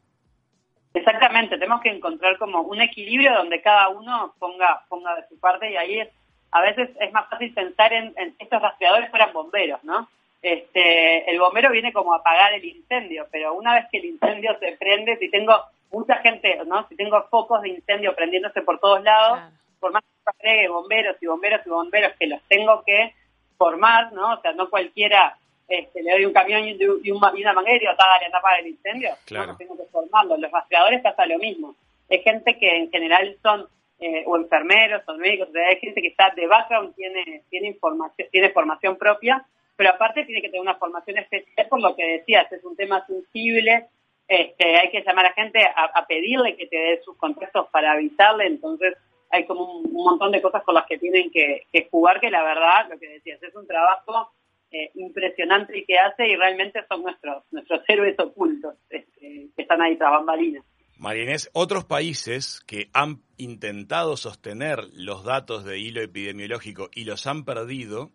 Exactamente, 0.95 1.59
tenemos 1.59 1.83
que 1.83 1.91
encontrar 1.91 2.39
como 2.39 2.63
un 2.63 2.81
equilibrio 2.81 3.35
donde 3.35 3.61
cada 3.61 3.91
uno 3.91 4.35
ponga, 4.39 4.83
ponga 4.89 5.15
de 5.15 5.29
su 5.29 5.39
parte 5.39 5.71
y 5.71 5.77
ahí 5.77 6.01
es, 6.01 6.09
a 6.53 6.63
veces 6.63 6.89
es 6.99 7.13
más 7.13 7.29
fácil 7.29 7.53
pensar 7.53 7.93
en, 7.93 8.15
en 8.17 8.35
estos 8.39 8.63
rastreadores 8.63 9.11
fueran 9.11 9.35
bomberos, 9.35 9.85
¿no? 9.85 10.09
Este, 10.43 11.31
el 11.31 11.39
bombero 11.39 11.71
viene 11.71 11.93
como 11.93 12.13
a 12.13 12.17
apagar 12.17 12.53
el 12.53 12.65
incendio, 12.65 13.27
pero 13.31 13.55
una 13.55 13.75
vez 13.75 13.87
que 13.91 13.99
el 13.99 14.07
incendio 14.07 14.59
se 14.59 14.73
prende, 14.73 15.17
si 15.19 15.31
tengo 15.31 15.55
mucha 15.93 16.17
gente, 16.17 16.59
¿no? 16.67 16.87
Si 16.89 16.97
tengo 16.97 17.23
focos 17.31 17.63
de 17.63 17.69
incendio 17.69 18.15
prendiéndose 18.15 18.63
por 18.63 18.81
todos 18.81 19.03
lados, 19.05 19.41
por 19.79 19.93
más 19.93 20.03
que 20.03 20.31
agregue 20.49 20.69
bomberos 20.69 21.17
y 21.21 21.27
bomberos 21.27 21.61
y 21.65 21.71
bomberos 21.71 22.13
que 22.19 22.27
los 22.27 22.43
tengo 22.49 22.83
que 22.85 23.15
formar, 23.57 24.13
¿no? 24.13 24.35
O 24.35 24.41
sea, 24.41 24.53
no 24.53 24.69
cualquiera 24.69 25.37
este, 25.69 26.03
le 26.03 26.13
doy 26.13 26.25
un 26.25 26.33
camión 26.33 26.65
y, 26.65 27.11
una 27.11 27.53
manguera 27.53 27.77
y 27.77 27.81
digo, 27.81 27.93
dale, 27.97 28.27
apagar 28.27 28.61
el 28.61 28.67
incendio. 28.67 29.11
Claro. 29.25 29.57
tengo 29.57 29.77
que 29.77 29.85
formarlos. 29.93 30.41
Los 30.41 30.51
rastreadores 30.51 31.03
pasa 31.03 31.25
lo 31.27 31.39
mismo. 31.39 31.77
Es 32.09 32.23
gente 32.25 32.59
que 32.59 32.77
en 32.77 32.91
general 32.91 33.37
son 33.43 33.67
eh, 34.01 34.25
o 34.27 34.37
enfermeros 34.37 35.03
o 35.07 35.15
médicos, 35.15 35.49
o 35.51 35.53
sea, 35.53 35.69
hay 35.69 35.77
gente 35.79 36.03
que 36.03 36.09
está 36.09 36.31
de 36.35 36.49
background, 36.49 36.93
tiene, 36.97 37.43
tiene 37.49 37.69
información, 37.69 38.27
tiene 38.33 38.51
formación 38.51 38.97
propia 38.97 39.47
pero 39.77 39.91
aparte 39.91 40.25
tiene 40.25 40.43
que 40.43 40.49
tener 40.49 40.61
una 40.61 40.77
formación 40.77 41.19
especial 41.19 41.69
por 41.69 41.81
lo 41.81 41.95
que 41.97 42.19
decías, 42.19 42.51
es 42.53 42.65
un 42.65 42.77
tema 42.77 43.05
sensible, 43.07 43.89
este, 44.29 44.77
hay 44.77 44.91
que 44.91 45.03
llamar 45.03 45.27
a 45.27 45.33
gente 45.33 45.61
a, 45.63 46.07
pedirle 46.07 46.57
que 46.57 46.67
te 46.67 46.77
dé 46.77 47.03
sus 47.05 47.17
contactos 47.17 47.69
para 47.71 47.93
avisarle, 47.93 48.47
entonces 48.47 48.95
hay 49.31 49.45
como 49.47 49.79
un, 49.79 49.93
montón 49.93 50.33
de 50.33 50.43
cosas 50.43 50.63
con 50.63 50.75
las 50.75 50.87
que 50.87 50.99
tienen 50.99 51.31
que, 51.31 51.89
jugar, 51.91 52.21
que 52.21 52.31
la 52.31 52.43
verdad, 52.43 52.89
lo 52.91 52.99
que 52.99 53.09
decías, 53.09 53.43
es 53.43 53.55
un 53.55 53.67
trabajo 53.67 54.33
eh, 54.71 54.91
impresionante 54.95 55.79
y 55.79 55.85
que 55.85 55.99
hace 55.99 56.29
y 56.29 56.37
realmente 56.37 56.81
son 56.89 57.03
nuestros 57.03 57.45
nuestros 57.51 57.83
héroes 57.89 58.19
ocultos 58.19 58.75
este, 58.89 59.49
que 59.55 59.63
están 59.63 59.83
ahí 59.83 59.97
tras 59.97 60.13
bambalinas. 60.13 60.65
Marinés, 61.03 61.51
otros 61.53 61.85
países 61.85 62.61
que 62.65 62.89
han 62.93 63.23
intentado 63.37 64.17
sostener 64.17 64.79
los 64.95 65.25
datos 65.25 65.65
de 65.65 65.81
hilo 65.81 66.01
epidemiológico 66.01 66.91
y 66.95 67.07
los 67.07 67.27
han 67.27 67.45
perdido, 67.45 68.13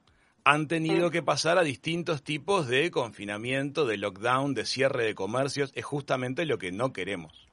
han 0.49 0.69
tenido 0.69 1.11
que 1.11 1.21
pasar 1.21 1.57
a 1.57 1.63
distintos 1.63 2.23
tipos 2.23 2.69
de 2.69 2.89
confinamiento, 2.89 3.85
de 3.85 3.97
lockdown, 3.97 4.53
de 4.53 4.65
cierre 4.65 5.03
de 5.03 5.13
comercios. 5.13 5.73
Es 5.75 5.83
justamente 5.83 6.45
lo 6.45 6.57
que 6.57 6.71
no 6.71 6.93
queremos. 6.93 7.49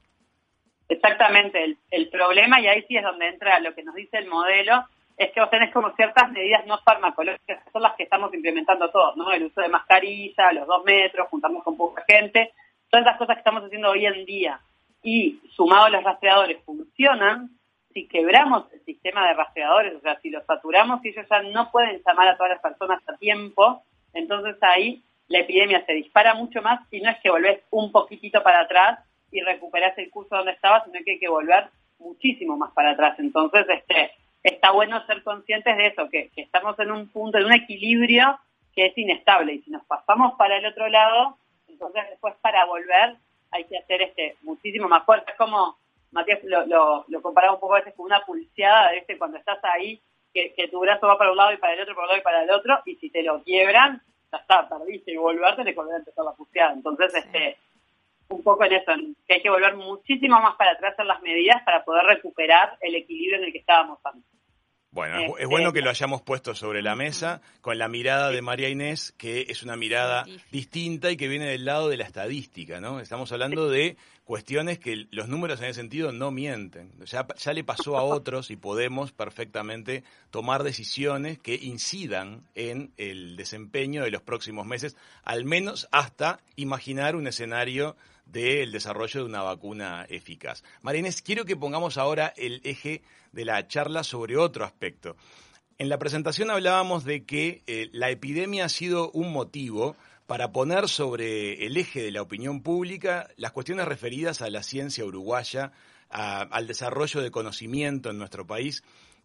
Exactamente. 0.89 1.77
El, 1.91 2.09
problema, 2.09 2.61
y 2.61 2.69
ahí 2.69 2.85
sí 2.87 2.97
es 2.97 3.03
donde 3.03 3.27
entra 3.27 3.59
lo 3.59 3.75
que 3.75 3.83
nos 3.83 3.97
dice 3.97 4.19
el 4.19 4.29
modelo, 4.29 4.85
es 5.17 5.33
que 5.33 5.41
vos 5.41 5.51
tenés 5.51 5.73
como 5.73 5.91
ciertas 5.97 6.31
medidas 6.31 6.65
no 6.67 6.79
farmacológicas, 6.85 7.65
son 7.73 7.83
las 7.83 7.97
que 7.97 8.05
estamos 8.05 8.33
implementando 8.33 8.89
todos, 8.91 9.17
¿no? 9.17 9.33
El 9.33 9.47
uso 9.47 9.61
de 9.61 9.69
mascarilla, 9.69 10.53
los 10.53 10.69
dos 10.69 10.85
metros, 10.85 11.29
juntarnos 11.29 11.65
con 11.65 11.77
poca 11.77 12.05
gente, 12.07 12.53
todas 12.91 13.07
esas 13.07 13.19
cosas 13.19 13.35
que 13.35 13.41
estamos 13.41 13.65
haciendo 13.65 13.91
hoy 13.91 14.07
en 14.07 14.25
día. 14.25 14.61
Y 15.03 15.41
sumado 15.51 15.87
a 15.87 15.91
los 15.91 16.05
rastreadores 16.05 16.63
funcionan, 16.65 17.51
si 17.95 18.09
quebramos 18.09 18.71
el 18.73 18.85
sistema 18.85 19.27
de 19.29 19.35
rastreadores, 19.35 19.95
o 19.95 20.01
sea, 20.01 20.21
si 20.21 20.29
los 20.29 20.45
saturamos 20.45 21.03
y 21.05 21.11
ellos 21.11 21.27
ya 21.31 21.43
no 21.43 21.71
pueden 21.71 22.03
llamar 22.05 22.29
a 22.29 22.37
todas 22.37 22.51
las 22.51 22.61
personas 22.61 23.01
a 23.09 23.17
tiempo, 23.17 23.83
entonces 24.13 24.57
ahí 24.63 25.03
la 25.29 25.39
epidemia 25.39 25.87
se 25.87 25.95
dispara 25.95 26.35
mucho 26.35 26.61
más 26.61 26.81
y 26.91 27.01
no 27.01 27.11
es 27.11 27.19
que 27.23 27.31
volvés 27.31 27.61
un 27.71 27.93
poquitito 27.93 28.43
para 28.43 28.61
atrás 28.61 28.99
y 29.31 29.41
recuperás 29.41 29.97
el 29.97 30.11
curso 30.11 30.37
donde 30.37 30.53
estabas, 30.53 30.85
sino 30.85 31.03
que 31.05 31.13
hay 31.13 31.19
que 31.19 31.29
volver 31.29 31.69
muchísimo 31.99 32.57
más 32.57 32.73
para 32.73 32.91
atrás. 32.91 33.19
Entonces, 33.19 33.65
este, 33.69 34.11
está 34.43 34.73
bueno 34.73 35.05
ser 35.07 35.23
conscientes 35.23 35.77
de 35.77 35.87
eso, 35.87 36.09
que, 36.11 36.31
estamos 36.37 36.79
en 36.81 36.91
un 36.91 37.09
punto, 37.09 37.39
en 37.39 37.47
un 37.47 37.53
equilibrio 37.53 38.39
que 38.75 38.87
es 38.87 38.99
inestable 38.99 39.55
y 39.55 39.63
si 39.63 39.71
nos 39.71 39.85
pasamos 39.87 40.35
para 40.35 40.57
el 40.57 40.67
otro 40.67 40.89
lado, 40.89 41.39
entonces 41.69 42.03
después 42.11 42.35
para 42.43 42.65
volver 42.65 43.17
hay 43.53 43.65
que 43.65 43.79
hacer 43.79 44.03
este 44.03 44.37
muchísimo 44.43 44.89
más 44.89 45.05
fuerte. 45.05 45.31
Es 45.31 45.39
como 45.39 45.77
Matías 46.15 46.43
lo, 46.45 46.65
lo, 46.67 47.05
lo 47.09 47.23
comparaba 47.23 47.55
un 47.55 47.61
poco 47.61 47.75
a 47.75 47.79
veces 47.81 47.95
con 47.95 48.07
una 48.07 48.25
pulseada, 48.25 48.93
¿viste? 48.93 49.19
cuando 49.19 49.37
estás 49.37 49.59
ahí, 49.65 50.01
que, 50.33 50.69
tu 50.71 50.81
brazo 50.81 51.07
va 51.07 51.19
para 51.19 51.31
un 51.31 51.37
lado 51.37 51.53
y 51.53 51.57
para 51.59 51.75
el 51.75 51.81
otro, 51.81 51.95
para 51.95 52.07
un 52.07 52.09
lado 52.09 52.21
y 52.21 52.25
para 52.25 52.43
el 52.43 52.51
otro, 52.51 52.79
y 52.87 52.97
si 52.97 53.11
te 53.11 53.23
lo 53.23 53.43
quiebran, 53.43 54.01
ya 54.33 54.39
está, 54.39 54.69
perdiste 54.69 55.13
y 55.13 55.17
volver, 55.17 55.57
tenés 55.57 55.75
que 55.75 55.81
volver 55.81 55.97
a 55.97 55.99
empezar 55.99 56.25
la 56.25 56.33
pulseada. 56.33 56.73
Entonces, 56.73 57.15
este 57.15 57.59
un 58.29 58.43
poco 58.43 58.65
en 58.65 58.73
eso, 58.73 58.93
que 59.27 59.35
hay 59.35 59.43
que 59.43 59.51
volver 59.51 59.77
muchísimo 59.77 60.41
más 60.41 60.57
para 60.57 60.73
atrás 60.73 60.95
en 60.99 61.09
las 61.09 61.21
medidas 61.23 61.63
para 61.63 61.85
poder 61.85 62.05
recuperar 62.07 62.77
el 62.81 62.95
equilibrio 62.95 63.39
en 63.39 63.45
el 63.45 63.53
que 63.53 63.59
estábamos 63.59 63.99
antes. 64.03 64.34
Bueno, 64.95 65.19
es, 65.19 65.31
este, 65.31 65.47
bueno 65.47 65.73
que 65.73 65.81
lo 65.81 65.91
hayamos 65.91 66.23
puesto 66.23 66.55
sobre 66.55 66.81
la 66.81 66.95
mesa 66.95 67.43
con 67.61 67.79
la 67.79 67.89
mirada 67.89 68.31
de 68.31 68.41
María 68.43 68.69
Inés, 68.69 69.13
que 69.19 69.47
es 69.49 69.65
una 69.65 69.77
mirada 69.77 70.25
distinta 70.53 71.11
y 71.11 71.17
que 71.17 71.27
viene 71.27 71.47
del 71.47 71.65
lado 71.65 71.89
de 71.89 71.97
la 71.97 72.05
estadística, 72.05 72.81
¿no? 72.81 73.01
Estamos 73.01 73.33
hablando 73.33 73.69
de 73.69 73.97
cuestiones 74.23 74.79
que 74.79 75.09
los 75.11 75.29
números 75.29 75.59
en 75.59 75.67
ese 75.67 75.81
sentido 75.81 76.13
no 76.13 76.31
mienten. 76.31 76.93
Ya, 77.07 77.27
ya 77.37 77.53
le 77.53 77.65
pasó 77.65 77.99
a 77.99 78.05
otros 78.05 78.53
y 78.53 78.57
podemos 78.57 79.11
perfectamente 79.11 80.05
tomar 80.31 80.63
decisiones 80.63 81.41
que 81.41 81.57
incidan 81.57 82.45
en 82.55 82.93
el 82.97 83.35
desempeño 83.35 84.05
de 84.05 84.13
los 84.13 84.23
próximos 84.23 84.65
meses, 84.65 84.97
al 85.25 85.45
menos 85.45 85.89
hasta 85.91 86.39
imaginar 86.55 87.17
un 87.17 87.27
escenario 87.27 87.97
del 88.27 88.73
desarrollo 88.73 89.21
de 89.21 89.27
una 89.27 89.43
vacuna 89.43 90.07
eficaz. 90.09 90.63
Marines, 90.83 91.23
quiero 91.23 91.45
que 91.45 91.57
pongamos 91.57 91.99
ahora 91.99 92.33
el 92.37 92.61
eje 92.65 93.03
de 93.33 93.45
la 93.45 93.67
charla 93.69 94.05
sobre 94.05 94.37
otro 94.37 94.65
aspecto. 94.65 95.17
En 95.79 95.89
la 95.89 95.99
presentación 95.99 96.51
hablábamos 96.51 97.05
de 97.05 97.25
que 97.25 97.63
eh, 97.67 97.91
la 97.93 98.11
epidemia 98.11 98.67
ha 98.67 98.69
sido 98.69 99.11
un 99.11 99.33
motivo 99.33 99.97
para 100.27 100.53
poner 100.53 100.89
sobre 100.89 101.67
el 101.67 101.77
eje 101.77 102.03
de 102.03 102.13
la 102.13 102.23
opinión 102.23 102.63
pública 102.63 103.29
las 103.37 103.53
cuestiones 103.53 103.87
referidas 103.87 104.41
a 104.41 104.51
la 104.51 104.63
ciencia 104.63 105.05
uruguaya, 105.05 105.73
al 106.09 106.69
desarrollo 106.69 107.21
de 107.21 107.33
conocimiento 107.33 108.11
en 108.11 108.19
nuestro 108.19 108.47
país 108.47 108.85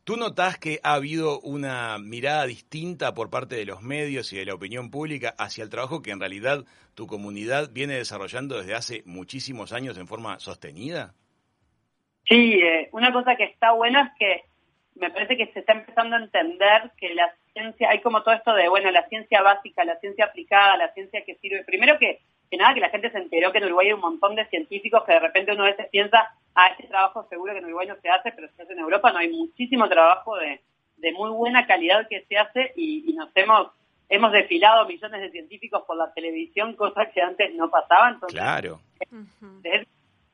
¿Tú 0.09 0.17
notas 0.17 0.57
que 0.57 0.79
ha 0.81 0.95
habido 0.95 1.39
una 1.41 1.99
mirada 1.99 2.47
distinta 2.47 3.13
por 3.13 3.29
parte 3.29 3.55
de 3.55 3.65
los 3.65 3.83
medios 3.83 4.33
y 4.33 4.37
de 4.37 4.45
la 4.45 4.55
opinión 4.55 4.89
pública 4.89 5.35
hacia 5.37 5.63
el 5.63 5.69
trabajo 5.69 6.01
que 6.01 6.09
en 6.09 6.19
realidad 6.19 6.65
tu 6.95 7.05
comunidad 7.05 7.69
viene 7.71 7.93
desarrollando 7.93 8.57
desde 8.57 8.73
hace 8.73 9.03
muchísimos 9.05 9.71
años 9.71 9.99
en 9.99 10.07
forma 10.07 10.39
sostenida? 10.39 11.13
Sí, 12.27 12.55
eh, 12.55 12.89
una 12.91 13.13
cosa 13.13 13.35
que 13.35 13.43
está 13.43 13.73
buena 13.73 14.01
es 14.01 14.11
que 14.17 14.45
me 14.99 15.11
parece 15.11 15.37
que 15.37 15.53
se 15.53 15.59
está 15.59 15.73
empezando 15.73 16.15
a 16.15 16.23
entender 16.23 16.89
que 16.97 17.13
la 17.13 17.31
ciencia, 17.53 17.91
hay 17.91 18.01
como 18.01 18.23
todo 18.23 18.33
esto 18.33 18.55
de, 18.55 18.67
bueno, 18.67 18.89
la 18.89 19.07
ciencia 19.09 19.43
básica, 19.43 19.85
la 19.85 19.99
ciencia 19.99 20.25
aplicada, 20.25 20.75
la 20.75 20.91
ciencia 20.93 21.23
que 21.23 21.35
sirve. 21.35 21.63
Primero 21.65 21.99
que, 21.99 22.21
que 22.49 22.57
nada, 22.57 22.73
que 22.73 22.79
la 22.79 22.89
gente 22.89 23.11
se 23.11 23.17
enteró 23.17 23.51
que 23.51 23.59
en 23.59 23.65
Uruguay 23.65 23.87
hay 23.87 23.93
un 23.93 24.01
montón 24.01 24.35
de 24.35 24.45
científicos 24.47 25.03
que 25.05 25.13
de 25.13 25.19
repente 25.19 25.51
uno 25.51 25.63
a 25.63 25.71
veces 25.71 25.87
piensa, 25.91 26.35
ah, 26.55 26.67
este 26.67 26.87
trabajo 26.87 27.27
seguro 27.29 27.53
que 27.53 27.59
en 27.59 27.65
Uruguay 27.65 27.87
no 27.87 27.95
se 28.01 28.09
hace, 28.09 28.31
pero 28.31 28.47
se 28.55 28.63
hace 28.63 28.73
en 28.73 28.79
Europa, 28.79 29.11
no 29.11 29.19
hay 29.19 29.29
muchísimo 29.29 29.87
trabajo 29.87 30.35
de, 30.37 30.59
de 30.97 31.11
muy 31.13 31.29
buena 31.31 31.65
calidad 31.65 32.07
que 32.07 32.25
se 32.27 32.37
hace 32.37 32.73
y, 32.75 33.13
nos 33.13 33.29
hemos 33.35 33.71
hemos 34.09 34.31
desfilado 34.31 34.87
millones 34.87 35.21
de 35.21 35.29
científicos 35.29 35.83
por 35.85 35.95
la 35.95 36.11
televisión, 36.13 36.75
cosas 36.75 37.09
que 37.13 37.21
antes 37.21 37.53
no 37.53 37.69
pasaban. 37.69 38.15
Entonces, 38.15 38.39
claro. 38.39 38.79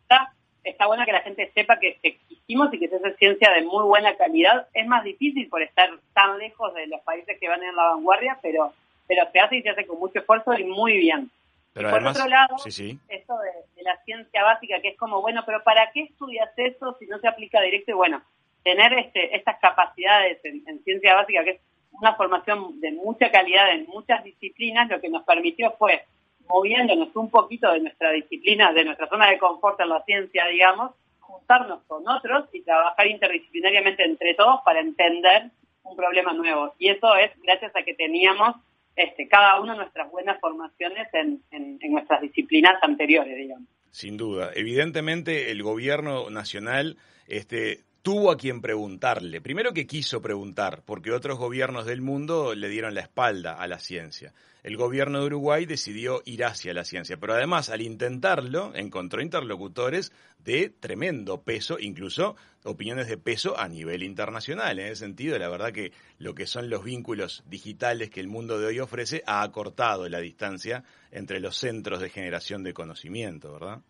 está, 0.01 0.34
está 0.63 0.88
bueno 0.88 1.03
que 1.03 1.12
la 1.12 1.19
gente 1.19 1.51
sepa 1.53 1.77
que 1.77 2.00
existimos 2.01 2.74
y 2.74 2.79
que 2.79 2.88
se 2.88 2.95
hace 2.95 3.15
ciencia 3.15 3.51
de 3.51 3.63
muy 3.63 3.84
buena 3.84 4.15
calidad. 4.15 4.67
Es 4.74 4.88
más 4.88 5.03
difícil 5.03 5.50
por 5.50 5.62
estar 5.62 5.89
tan 6.13 6.38
lejos 6.38 6.74
de 6.74 6.88
los 6.88 7.01
países 7.01 7.38
que 7.38 7.50
van 7.50 7.63
en 7.63 7.75
la 7.75 7.89
vanguardia, 7.89 8.39
pero, 8.41 8.72
pero 9.07 9.29
se 9.34 9.39
hace 9.41 9.57
y 9.57 9.62
se 9.62 9.72
hace 9.72 9.86
con 9.86 10.00
mucho 10.00 10.19
esfuerzo 10.19 10.53
y 10.53 10.63
muy 10.63 10.95
bien. 10.98 11.29
Pero 11.75 11.89
por 11.89 11.98
además, 11.98 12.17
otro 12.17 12.29
lado, 12.29 12.58
sí, 12.60 12.72
sí. 12.72 13.00
esto 13.10 13.38
de, 13.38 13.84
la 13.84 14.01
ciencia 14.05 14.44
básica, 14.44 14.79
que 14.79 14.88
es 14.88 14.98
como, 14.98 15.22
bueno, 15.22 15.44
pero 15.46 15.62
¿para 15.62 15.91
qué 15.91 16.03
estudias 16.03 16.50
eso 16.55 16.96
si 16.98 17.05
no 17.05 17.20
se 17.20 17.27
aplica 17.27 17.60
directo? 17.60 17.91
Y 17.91 17.96
bueno, 17.96 18.24
tener 18.63 18.94
este, 18.94 19.36
estas 19.36 19.60
capacidades 19.60 20.39
en, 20.46 20.82
ciencia 20.86 21.15
básica, 21.15 21.44
que 21.44 21.50
es 21.50 21.62
una 21.91 22.15
formación 22.15 22.79
de 22.79 22.94
mucha 22.94 23.29
calidad 23.29 23.74
en 23.74 23.88
muchas 23.88 24.24
disciplinas, 24.24 24.89
lo 24.89 25.01
que 25.01 25.10
nos 25.10 25.25
permitió 25.25 25.75
fue, 25.77 26.05
moviéndonos 26.48 27.13
un 27.13 27.29
poquito 27.29 27.70
de 27.74 27.82
nuestra 27.82 28.12
disciplina, 28.12 28.72
de 28.72 28.86
nuestra 28.86 29.10
zona 29.10 29.29
de 29.29 29.38
confort 29.38 29.77
en 29.82 29.89
la 29.89 30.01
ciencia, 30.03 30.46
digamos, 30.46 30.91
juntarnos 31.20 31.84
con 31.88 32.08
otros 32.08 32.46
y 32.53 32.62
trabajar 32.62 33.05
interdisciplinariamente 33.05 34.05
entre 34.05 34.34
todos 34.36 34.62
para 34.63 34.79
entender 34.79 35.51
un 35.84 35.98
problema 35.98 36.32
nuevo. 36.32 36.74
Y 36.79 36.88
eso 36.88 37.13
es 37.17 37.32
gracias 37.44 37.75
a 37.75 37.84
que 37.84 37.96
teníamos 37.96 38.55
este, 38.96 39.28
cada 39.28 39.60
uno 39.62 39.75
nuestras 39.75 40.10
buenas 40.12 40.40
formaciones 40.40 41.08
en, 41.14 41.42
en 41.52 41.92
nuestras 41.92 42.22
disciplinas 42.22 42.82
anteriores, 42.82 43.36
digamos. 43.36 43.68
Sin 43.92 44.18
duda. 44.18 44.52
Evidentemente, 44.54 45.52
el 45.52 45.64
gobierno 45.64 46.30
nacional 46.30 46.98
este, 47.28 47.80
tuvo 48.05 48.29
a 48.29 48.38
quien 48.38 48.62
preguntarle. 48.62 49.41
Primero 49.41 49.74
que 49.74 49.88
quiso 49.88 50.21
preguntar, 50.21 50.83
porque 50.85 51.12
otros 51.12 51.39
gobiernos 51.39 51.88
del 51.88 52.01
mundo 52.01 52.53
le 52.53 52.69
dieron 52.69 52.93
la 52.93 53.01
espalda 53.01 53.53
a 53.53 53.65
la 53.65 53.79
ciencia. 53.79 54.31
El 54.62 54.77
gobierno 54.77 55.19
de 55.19 55.25
Uruguay 55.25 55.65
decidió 55.65 56.21
ir 56.24 56.45
hacia 56.45 56.75
la 56.75 56.83
ciencia, 56.83 57.17
pero 57.17 57.33
además 57.33 57.71
al 57.71 57.81
intentarlo 57.81 58.75
encontró 58.75 59.24
interlocutores 59.24 60.12
de 60.38 60.69
tremendo 60.69 61.41
peso, 61.41 61.79
incluso 61.79 62.35
opiniones 62.63 63.07
de 63.07 63.17
peso 63.17 63.59
a 63.59 63.67
nivel 63.67 64.03
internacional. 64.03 64.77
En 64.77 64.85
ese 64.85 64.97
sentido, 64.97 65.39
la 65.39 65.50
verdad 65.50 65.71
que 65.71 65.91
lo 66.19 66.35
que 66.35 66.45
son 66.45 66.69
los 66.69 66.83
vínculos 66.83 67.43
digitales 67.47 68.12
que 68.12 68.19
el 68.19 68.27
mundo 68.27 68.59
de 68.59 68.67
hoy 68.67 68.79
ofrece 68.81 69.24
ha 69.25 69.41
acortado 69.41 70.07
la 70.09 70.19
distancia 70.19 70.83
entre 71.09 71.39
los 71.39 71.57
centros 71.57 72.01
de 72.01 72.12
generación 72.12 72.62
de 72.62 72.75
conocimiento, 72.75 73.53
¿verdad? 73.53 73.81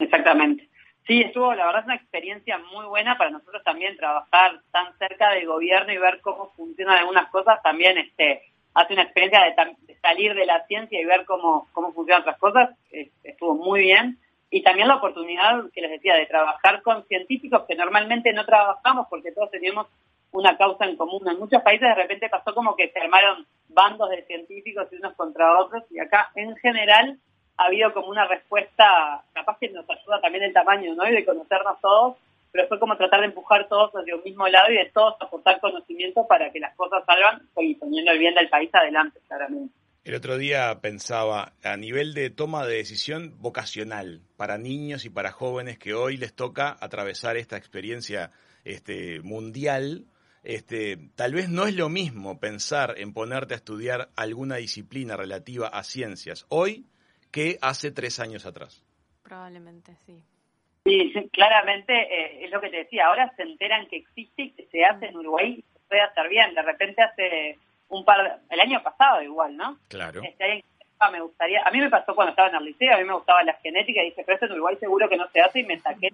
Exactamente. 0.00 0.71
Sí, 1.06 1.20
estuvo, 1.20 1.52
la 1.54 1.66
verdad 1.66 1.80
es 1.80 1.86
una 1.86 1.96
experiencia 1.96 2.58
muy 2.58 2.86
buena 2.86 3.18
para 3.18 3.30
nosotros 3.30 3.62
también 3.64 3.96
trabajar 3.96 4.60
tan 4.70 4.96
cerca 4.98 5.30
del 5.30 5.46
gobierno 5.46 5.92
y 5.92 5.98
ver 5.98 6.20
cómo 6.20 6.52
funcionan 6.56 6.98
algunas 6.98 7.28
cosas, 7.30 7.62
también 7.62 7.98
este 7.98 8.42
hace 8.74 8.94
una 8.94 9.02
experiencia 9.02 9.40
de, 9.40 9.96
salir 10.00 10.34
de 10.34 10.46
la 10.46 10.64
ciencia 10.66 11.00
y 11.00 11.04
ver 11.04 11.24
cómo, 11.26 11.68
cómo 11.72 11.92
funcionan 11.92 12.22
otras 12.22 12.38
cosas, 12.38 12.70
estuvo 13.22 13.54
muy 13.54 13.82
bien. 13.82 14.18
Y 14.50 14.62
también 14.62 14.88
la 14.88 14.96
oportunidad, 14.96 15.64
que 15.72 15.80
les 15.80 15.90
decía, 15.90 16.14
de 16.14 16.26
trabajar 16.26 16.82
con 16.82 17.06
científicos 17.06 17.62
que 17.66 17.74
normalmente 17.74 18.32
no 18.32 18.44
trabajamos 18.44 19.06
porque 19.08 19.32
todos 19.32 19.50
teníamos 19.50 19.86
una 20.30 20.56
causa 20.56 20.84
en 20.84 20.96
común. 20.96 21.26
En 21.26 21.38
muchos 21.38 21.62
países 21.62 21.88
de 21.88 21.94
repente 21.94 22.28
pasó 22.28 22.54
como 22.54 22.76
que 22.76 22.90
se 22.90 22.98
armaron 22.98 23.46
bandos 23.68 24.10
de 24.10 24.24
científicos 24.24 24.88
unos 24.92 25.14
contra 25.14 25.58
otros 25.58 25.84
y 25.90 25.98
acá 25.98 26.30
en 26.34 26.54
general 26.56 27.18
ha 27.56 27.64
habido 27.64 27.92
como 27.92 28.08
una 28.08 28.26
respuesta, 28.26 29.22
capaz 29.32 29.58
que 29.58 29.68
nos 29.68 29.88
ayuda 29.88 30.20
también 30.20 30.44
el 30.44 30.52
tamaño, 30.52 30.94
¿no? 30.94 31.08
Y 31.08 31.12
de 31.12 31.24
conocernos 31.24 31.80
todos, 31.80 32.16
pero 32.50 32.68
fue 32.68 32.78
como 32.78 32.96
tratar 32.96 33.20
de 33.20 33.26
empujar 33.26 33.68
todos 33.68 33.90
hacia 33.92 34.16
un 34.16 34.22
mismo 34.22 34.46
lado 34.48 34.70
y 34.70 34.76
de 34.76 34.90
todos 34.92 35.14
aportar 35.20 35.60
conocimiento 35.60 36.26
para 36.26 36.50
que 36.50 36.60
las 36.60 36.74
cosas 36.76 37.02
salgan 37.06 37.48
y 37.56 37.74
poniendo 37.74 38.12
el 38.12 38.18
bien 38.18 38.34
del 38.34 38.48
país 38.48 38.70
adelante, 38.74 39.20
claramente. 39.26 39.74
El 40.04 40.16
otro 40.16 40.36
día 40.36 40.80
pensaba 40.80 41.52
a 41.62 41.76
nivel 41.76 42.12
de 42.12 42.28
toma 42.28 42.66
de 42.66 42.74
decisión 42.74 43.34
vocacional 43.38 44.20
para 44.36 44.58
niños 44.58 45.04
y 45.04 45.10
para 45.10 45.30
jóvenes 45.30 45.78
que 45.78 45.94
hoy 45.94 46.16
les 46.16 46.34
toca 46.34 46.76
atravesar 46.80 47.36
esta 47.36 47.56
experiencia 47.56 48.32
este, 48.64 49.20
mundial. 49.20 50.06
Este, 50.42 50.98
tal 51.14 51.34
vez 51.34 51.48
no 51.48 51.68
es 51.68 51.76
lo 51.76 51.88
mismo 51.88 52.40
pensar 52.40 52.94
en 52.98 53.12
ponerte 53.12 53.54
a 53.54 53.58
estudiar 53.58 54.08
alguna 54.16 54.56
disciplina 54.56 55.16
relativa 55.16 55.68
a 55.68 55.84
ciencias 55.84 56.46
hoy 56.48 56.84
que 57.32 57.58
hace 57.60 57.90
tres 57.90 58.20
años 58.20 58.46
atrás. 58.46 58.84
Probablemente, 59.22 59.96
sí. 60.06 60.22
Sí, 60.84 61.12
claramente 61.32 61.92
eh, 61.92 62.44
es 62.44 62.50
lo 62.50 62.60
que 62.60 62.68
te 62.68 62.78
decía, 62.78 63.06
ahora 63.06 63.32
se 63.36 63.42
enteran 63.42 63.86
que 63.86 63.96
existe 63.96 64.42
y 64.42 64.50
que 64.50 64.66
se 64.66 64.84
hace 64.84 65.06
en 65.06 65.16
Uruguay 65.16 65.56
y 65.58 65.62
se 65.62 65.78
puede 65.88 66.02
hacer 66.02 66.28
bien. 66.28 66.54
De 66.54 66.62
repente 66.62 67.02
hace 67.02 67.58
un 67.88 68.04
par, 68.04 68.40
el 68.50 68.60
año 68.60 68.82
pasado 68.82 69.22
igual, 69.22 69.56
¿no? 69.56 69.78
Claro. 69.88 70.22
Este, 70.22 70.64
me 71.10 71.20
gustaría, 71.20 71.62
a 71.64 71.70
mí 71.70 71.78
me 71.80 71.90
pasó 71.90 72.14
cuando 72.14 72.30
estaba 72.30 72.48
en 72.48 72.56
el 72.56 72.64
liceo, 72.64 72.94
a 72.94 72.98
mí 72.98 73.04
me 73.04 73.14
gustaba 73.14 73.42
la 73.42 73.54
genética 73.54 74.02
y 74.02 74.10
dije, 74.10 74.22
pero 74.24 74.34
esto 74.34 74.46
en 74.46 74.52
Uruguay 74.52 74.76
seguro 74.76 75.08
que 75.08 75.16
no 75.16 75.28
se 75.28 75.40
hace 75.40 75.60
y 75.60 75.64
me 75.64 75.80
saqué, 75.80 76.10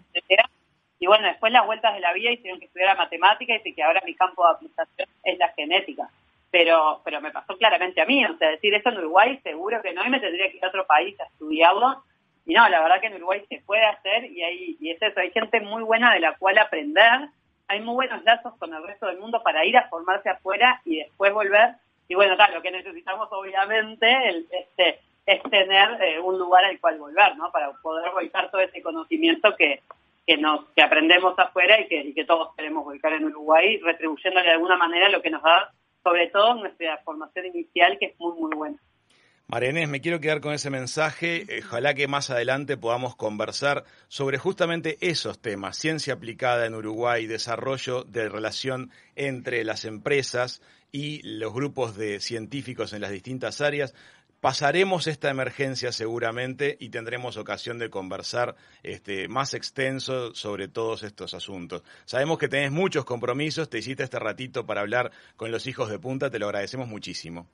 Y 0.99 1.07
bueno, 1.07 1.27
después 1.27 1.53
las 1.53 1.67
vueltas 1.67 1.95
de 1.95 2.01
la 2.01 2.13
vida 2.15 2.31
hicieron 2.31 2.59
que 2.59 2.67
estudiara 2.67 2.95
matemática 2.95 3.55
y 3.63 3.75
que 3.75 3.83
ahora 3.83 4.03
mi 4.07 4.15
campo 4.15 4.45
de 4.45 4.55
aplicación 4.55 5.09
es 5.25 5.39
la 5.39 5.49
genética 5.49 6.09
pero 6.51 7.01
pero 7.05 7.21
me 7.21 7.31
pasó 7.31 7.57
claramente 7.57 8.01
a 8.01 8.07
mí, 8.07 8.25
o 8.25 8.37
sea, 8.39 8.51
decir 8.51 8.75
eso 8.75 8.89
en 8.89 8.99
Uruguay 8.99 9.39
seguro 9.43 9.81
que 9.83 9.93
no, 9.93 10.05
y 10.05 10.11
me 10.11 10.21
tendría 10.21 10.51
que 10.51 10.57
ir 10.57 10.65
a 10.65 10.69
otro 10.69 10.87
país 10.87 11.19
a 11.21 11.25
estudiarlo, 11.25 12.03
y 12.47 12.55
no, 12.55 12.69
la 12.69 12.81
verdad 12.81 13.01
que 13.01 13.09
en 13.09 13.17
Uruguay 13.17 13.45
se 13.49 13.61
puede 13.67 13.85
hacer, 13.85 14.25
y, 14.25 14.43
hay, 14.43 14.77
y 14.81 14.91
es 14.91 15.03
eso, 15.03 15.21
hay 15.21 15.31
gente 15.31 15.61
muy 15.61 15.83
buena 15.83 16.15
de 16.15 16.21
la 16.21 16.37
cual 16.37 16.59
aprender, 16.59 17.29
hay 17.69 17.81
muy 17.81 17.95
buenos 17.95 18.25
lazos 18.25 18.55
con 18.59 18.73
el 18.73 18.83
resto 18.87 19.07
del 19.07 19.19
mundo 19.19 19.43
para 19.43 19.65
ir 19.65 19.77
a 19.77 19.89
formarse 19.89 20.31
afuera 20.31 20.81
y 20.85 20.99
después 20.99 21.33
volver, 21.33 21.75
y 22.09 22.15
bueno, 22.15 22.37
claro, 22.37 22.55
lo 22.55 22.63
que 22.63 22.71
necesitamos 22.71 23.29
obviamente 23.31 24.29
el, 24.29 24.47
este, 24.51 25.01
es 25.27 25.43
tener 25.43 26.03
eh, 26.03 26.19
un 26.19 26.39
lugar 26.39 26.65
al 26.65 26.81
cual 26.81 26.99
volver, 26.99 27.37
¿no? 27.37 27.53
Para 27.53 27.71
poder 27.83 28.11
volcar 28.13 28.51
todo 28.51 28.63
ese 28.63 28.81
conocimiento 28.81 29.55
que, 29.57 29.83
que 30.27 30.39
nos 30.39 30.65
que 30.71 30.81
aprendemos 30.81 31.39
afuera 31.39 31.79
y 31.79 31.87
que, 31.87 31.97
y 32.01 32.15
que 32.15 32.25
todos 32.25 32.55
queremos 32.57 32.83
volcar 32.85 33.13
en 33.13 33.27
Uruguay, 33.27 33.79
retribuyéndole 33.79 34.47
de 34.47 34.53
alguna 34.53 34.79
manera 34.79 35.11
lo 35.11 35.21
que 35.21 35.31
nos 35.31 35.43
da 35.43 35.71
sobre 36.03 36.29
todo 36.29 36.55
nuestra 36.55 36.99
formación 37.05 37.47
inicial, 37.47 37.99
que 37.99 38.07
es 38.07 38.21
muy, 38.21 38.39
muy 38.39 38.57
buena. 38.57 38.79
Marianés, 39.51 39.89
me 39.89 40.03
quiero 40.03 40.21
quedar 40.21 40.43
con 40.43 40.53
ese 40.53 40.69
mensaje. 40.69 41.47
Ojalá 41.65 41.95
que 41.95 42.07
más 42.07 42.29
adelante 42.29 42.77
podamos 42.77 43.17
conversar 43.17 43.85
sobre 44.09 44.37
justamente 44.37 44.99
esos 45.01 45.41
temas, 45.41 45.79
ciencia 45.79 46.13
aplicada 46.13 46.67
en 46.67 46.75
Uruguay, 46.75 47.27
desarrollo 47.27 48.05
de 48.05 48.29
relación 48.29 48.91
entre 49.17 49.65
las 49.65 49.87
empresas 49.87 50.61
y 50.93 51.23
los 51.23 51.55
grupos 51.55 51.97
de 51.97 52.21
científicos 52.21 52.93
en 52.93 53.01
las 53.01 53.11
distintas 53.11 53.63
áreas. 53.63 53.95
Pasaremos 54.41 55.09
esta 55.09 55.31
emergencia 55.31 55.91
seguramente 55.91 56.77
y 56.79 56.91
tendremos 56.91 57.37
ocasión 57.37 57.81
de 57.81 57.91
conversar 57.91 58.55
este, 58.85 59.27
más 59.27 59.53
extenso 59.53 60.33
sobre 60.33 60.69
todos 60.69 61.03
estos 61.03 61.35
asuntos. 61.35 61.83
Sabemos 62.05 62.39
que 62.39 62.47
tenés 62.47 62.71
muchos 62.71 63.05
compromisos, 63.05 63.69
te 63.69 63.79
hiciste 63.79 64.05
este 64.05 64.21
ratito 64.21 64.65
para 64.65 64.83
hablar 64.83 65.11
con 65.37 65.51
los 65.51 65.67
hijos 65.67 65.91
de 65.91 65.99
punta, 65.99 66.31
te 66.31 66.39
lo 66.39 66.47
agradecemos 66.47 66.87
muchísimo. 66.87 67.49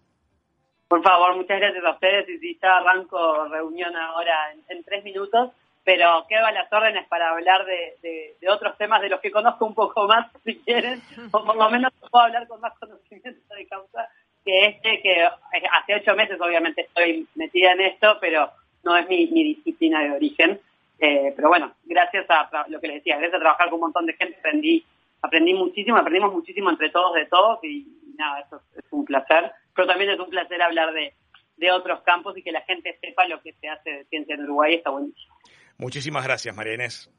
Por 0.86 1.02
favor, 1.02 1.34
muchas 1.36 1.58
gracias 1.58 1.82
a 1.82 1.92
ustedes 1.92 2.28
y 2.28 2.38
si 2.38 2.58
ya 2.60 2.76
arranco 2.76 3.48
reunión 3.48 3.96
ahora 3.96 4.52
en, 4.68 4.84
tres 4.84 5.02
minutos, 5.04 5.52
pero 5.84 6.26
quedo 6.28 6.44
a 6.44 6.52
las 6.52 6.70
órdenes 6.70 7.08
para 7.08 7.30
hablar 7.30 7.64
de, 7.64 7.96
de, 8.02 8.48
otros 8.50 8.76
temas 8.76 9.00
de 9.00 9.08
los 9.08 9.20
que 9.20 9.30
conozco 9.30 9.64
un 9.64 9.74
poco 9.74 10.06
más, 10.06 10.30
si 10.44 10.58
quieren, 10.58 11.00
o 11.32 11.44
por 11.44 11.56
lo 11.56 11.70
menos 11.70 11.90
puedo 12.10 12.26
hablar 12.26 12.46
con 12.46 12.60
más 12.60 12.78
conocimiento 12.78 13.54
de 13.54 13.66
causa 13.66 14.06
que 14.44 14.66
este, 14.66 15.00
que 15.00 15.26
hace 15.72 15.94
ocho 15.94 16.14
meses 16.14 16.40
obviamente 16.40 16.82
estoy 16.82 17.26
metida 17.34 17.72
en 17.72 17.80
esto, 17.80 18.18
pero 18.20 18.50
no 18.82 18.96
es 18.96 19.08
mi, 19.08 19.26
disciplina 19.26 20.02
de 20.02 20.12
origen. 20.12 20.60
Eh, 20.98 21.32
pero 21.34 21.48
bueno, 21.48 21.72
gracias 21.84 22.26
a 22.28 22.66
lo 22.68 22.80
que 22.80 22.88
les 22.88 22.96
decía, 22.96 23.16
gracias 23.16 23.38
a 23.38 23.42
trabajar 23.42 23.68
con 23.68 23.74
un 23.74 23.80
montón 23.80 24.06
de 24.06 24.14
gente 24.14 24.38
aprendí, 24.38 24.84
aprendí 25.22 25.54
muchísimo, 25.54 25.96
aprendimos 25.96 26.32
muchísimo 26.32 26.70
entre 26.70 26.90
todos 26.90 27.14
de 27.14 27.26
todos 27.26 27.58
y, 27.64 27.86
nada, 28.16 28.40
eso 28.40 28.60
es, 28.76 28.84
un 28.90 29.04
placer. 29.04 29.50
Pero 29.74 29.88
también 29.88 30.10
es 30.10 30.20
un 30.20 30.30
placer 30.30 30.62
hablar 30.62 30.92
de, 30.92 31.14
de 31.56 31.72
otros 31.72 32.02
campos 32.02 32.36
y 32.36 32.42
que 32.42 32.52
la 32.52 32.60
gente 32.62 32.96
sepa 33.00 33.26
lo 33.26 33.40
que 33.40 33.52
se 33.54 33.68
hace 33.68 33.90
de 33.90 34.04
ciencia 34.04 34.34
en 34.34 34.44
Uruguay, 34.44 34.74
está 34.74 34.90
buenísimo. 34.90 35.34
Muchísimas 35.78 36.24
gracias, 36.24 36.54
María 36.54 36.74
Inés. 36.74 37.10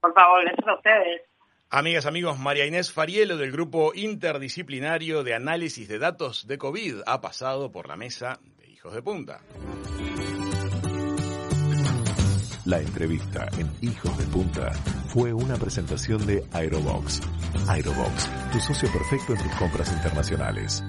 Por 0.00 0.14
favor, 0.14 0.42
gracias 0.42 0.68
a 0.68 0.74
ustedes. 0.74 1.22
Amigas, 1.70 2.06
amigos, 2.06 2.38
María 2.38 2.64
Inés 2.64 2.90
Farielo 2.90 3.36
del 3.36 3.52
Grupo 3.52 3.92
Interdisciplinario 3.94 5.22
de 5.22 5.34
Análisis 5.34 5.86
de 5.86 5.98
Datos 5.98 6.46
de 6.46 6.56
COVID 6.56 7.00
ha 7.04 7.20
pasado 7.20 7.70
por 7.70 7.88
la 7.88 7.96
mesa 7.96 8.40
de 8.56 8.70
Hijos 8.70 8.94
de 8.94 9.02
Punta. 9.02 9.42
La 12.64 12.80
entrevista 12.80 13.48
en 13.58 13.70
Hijos 13.82 14.16
de 14.16 14.24
Punta 14.24 14.72
fue 15.08 15.34
una 15.34 15.56
presentación 15.56 16.26
de 16.26 16.42
Aerobox 16.52 17.20
Aerobox, 17.68 18.30
tu 18.50 18.60
socio 18.60 18.90
perfecto 18.90 19.34
en 19.34 19.42
tus 19.42 19.54
compras 19.56 19.92
internacionales. 19.92 20.82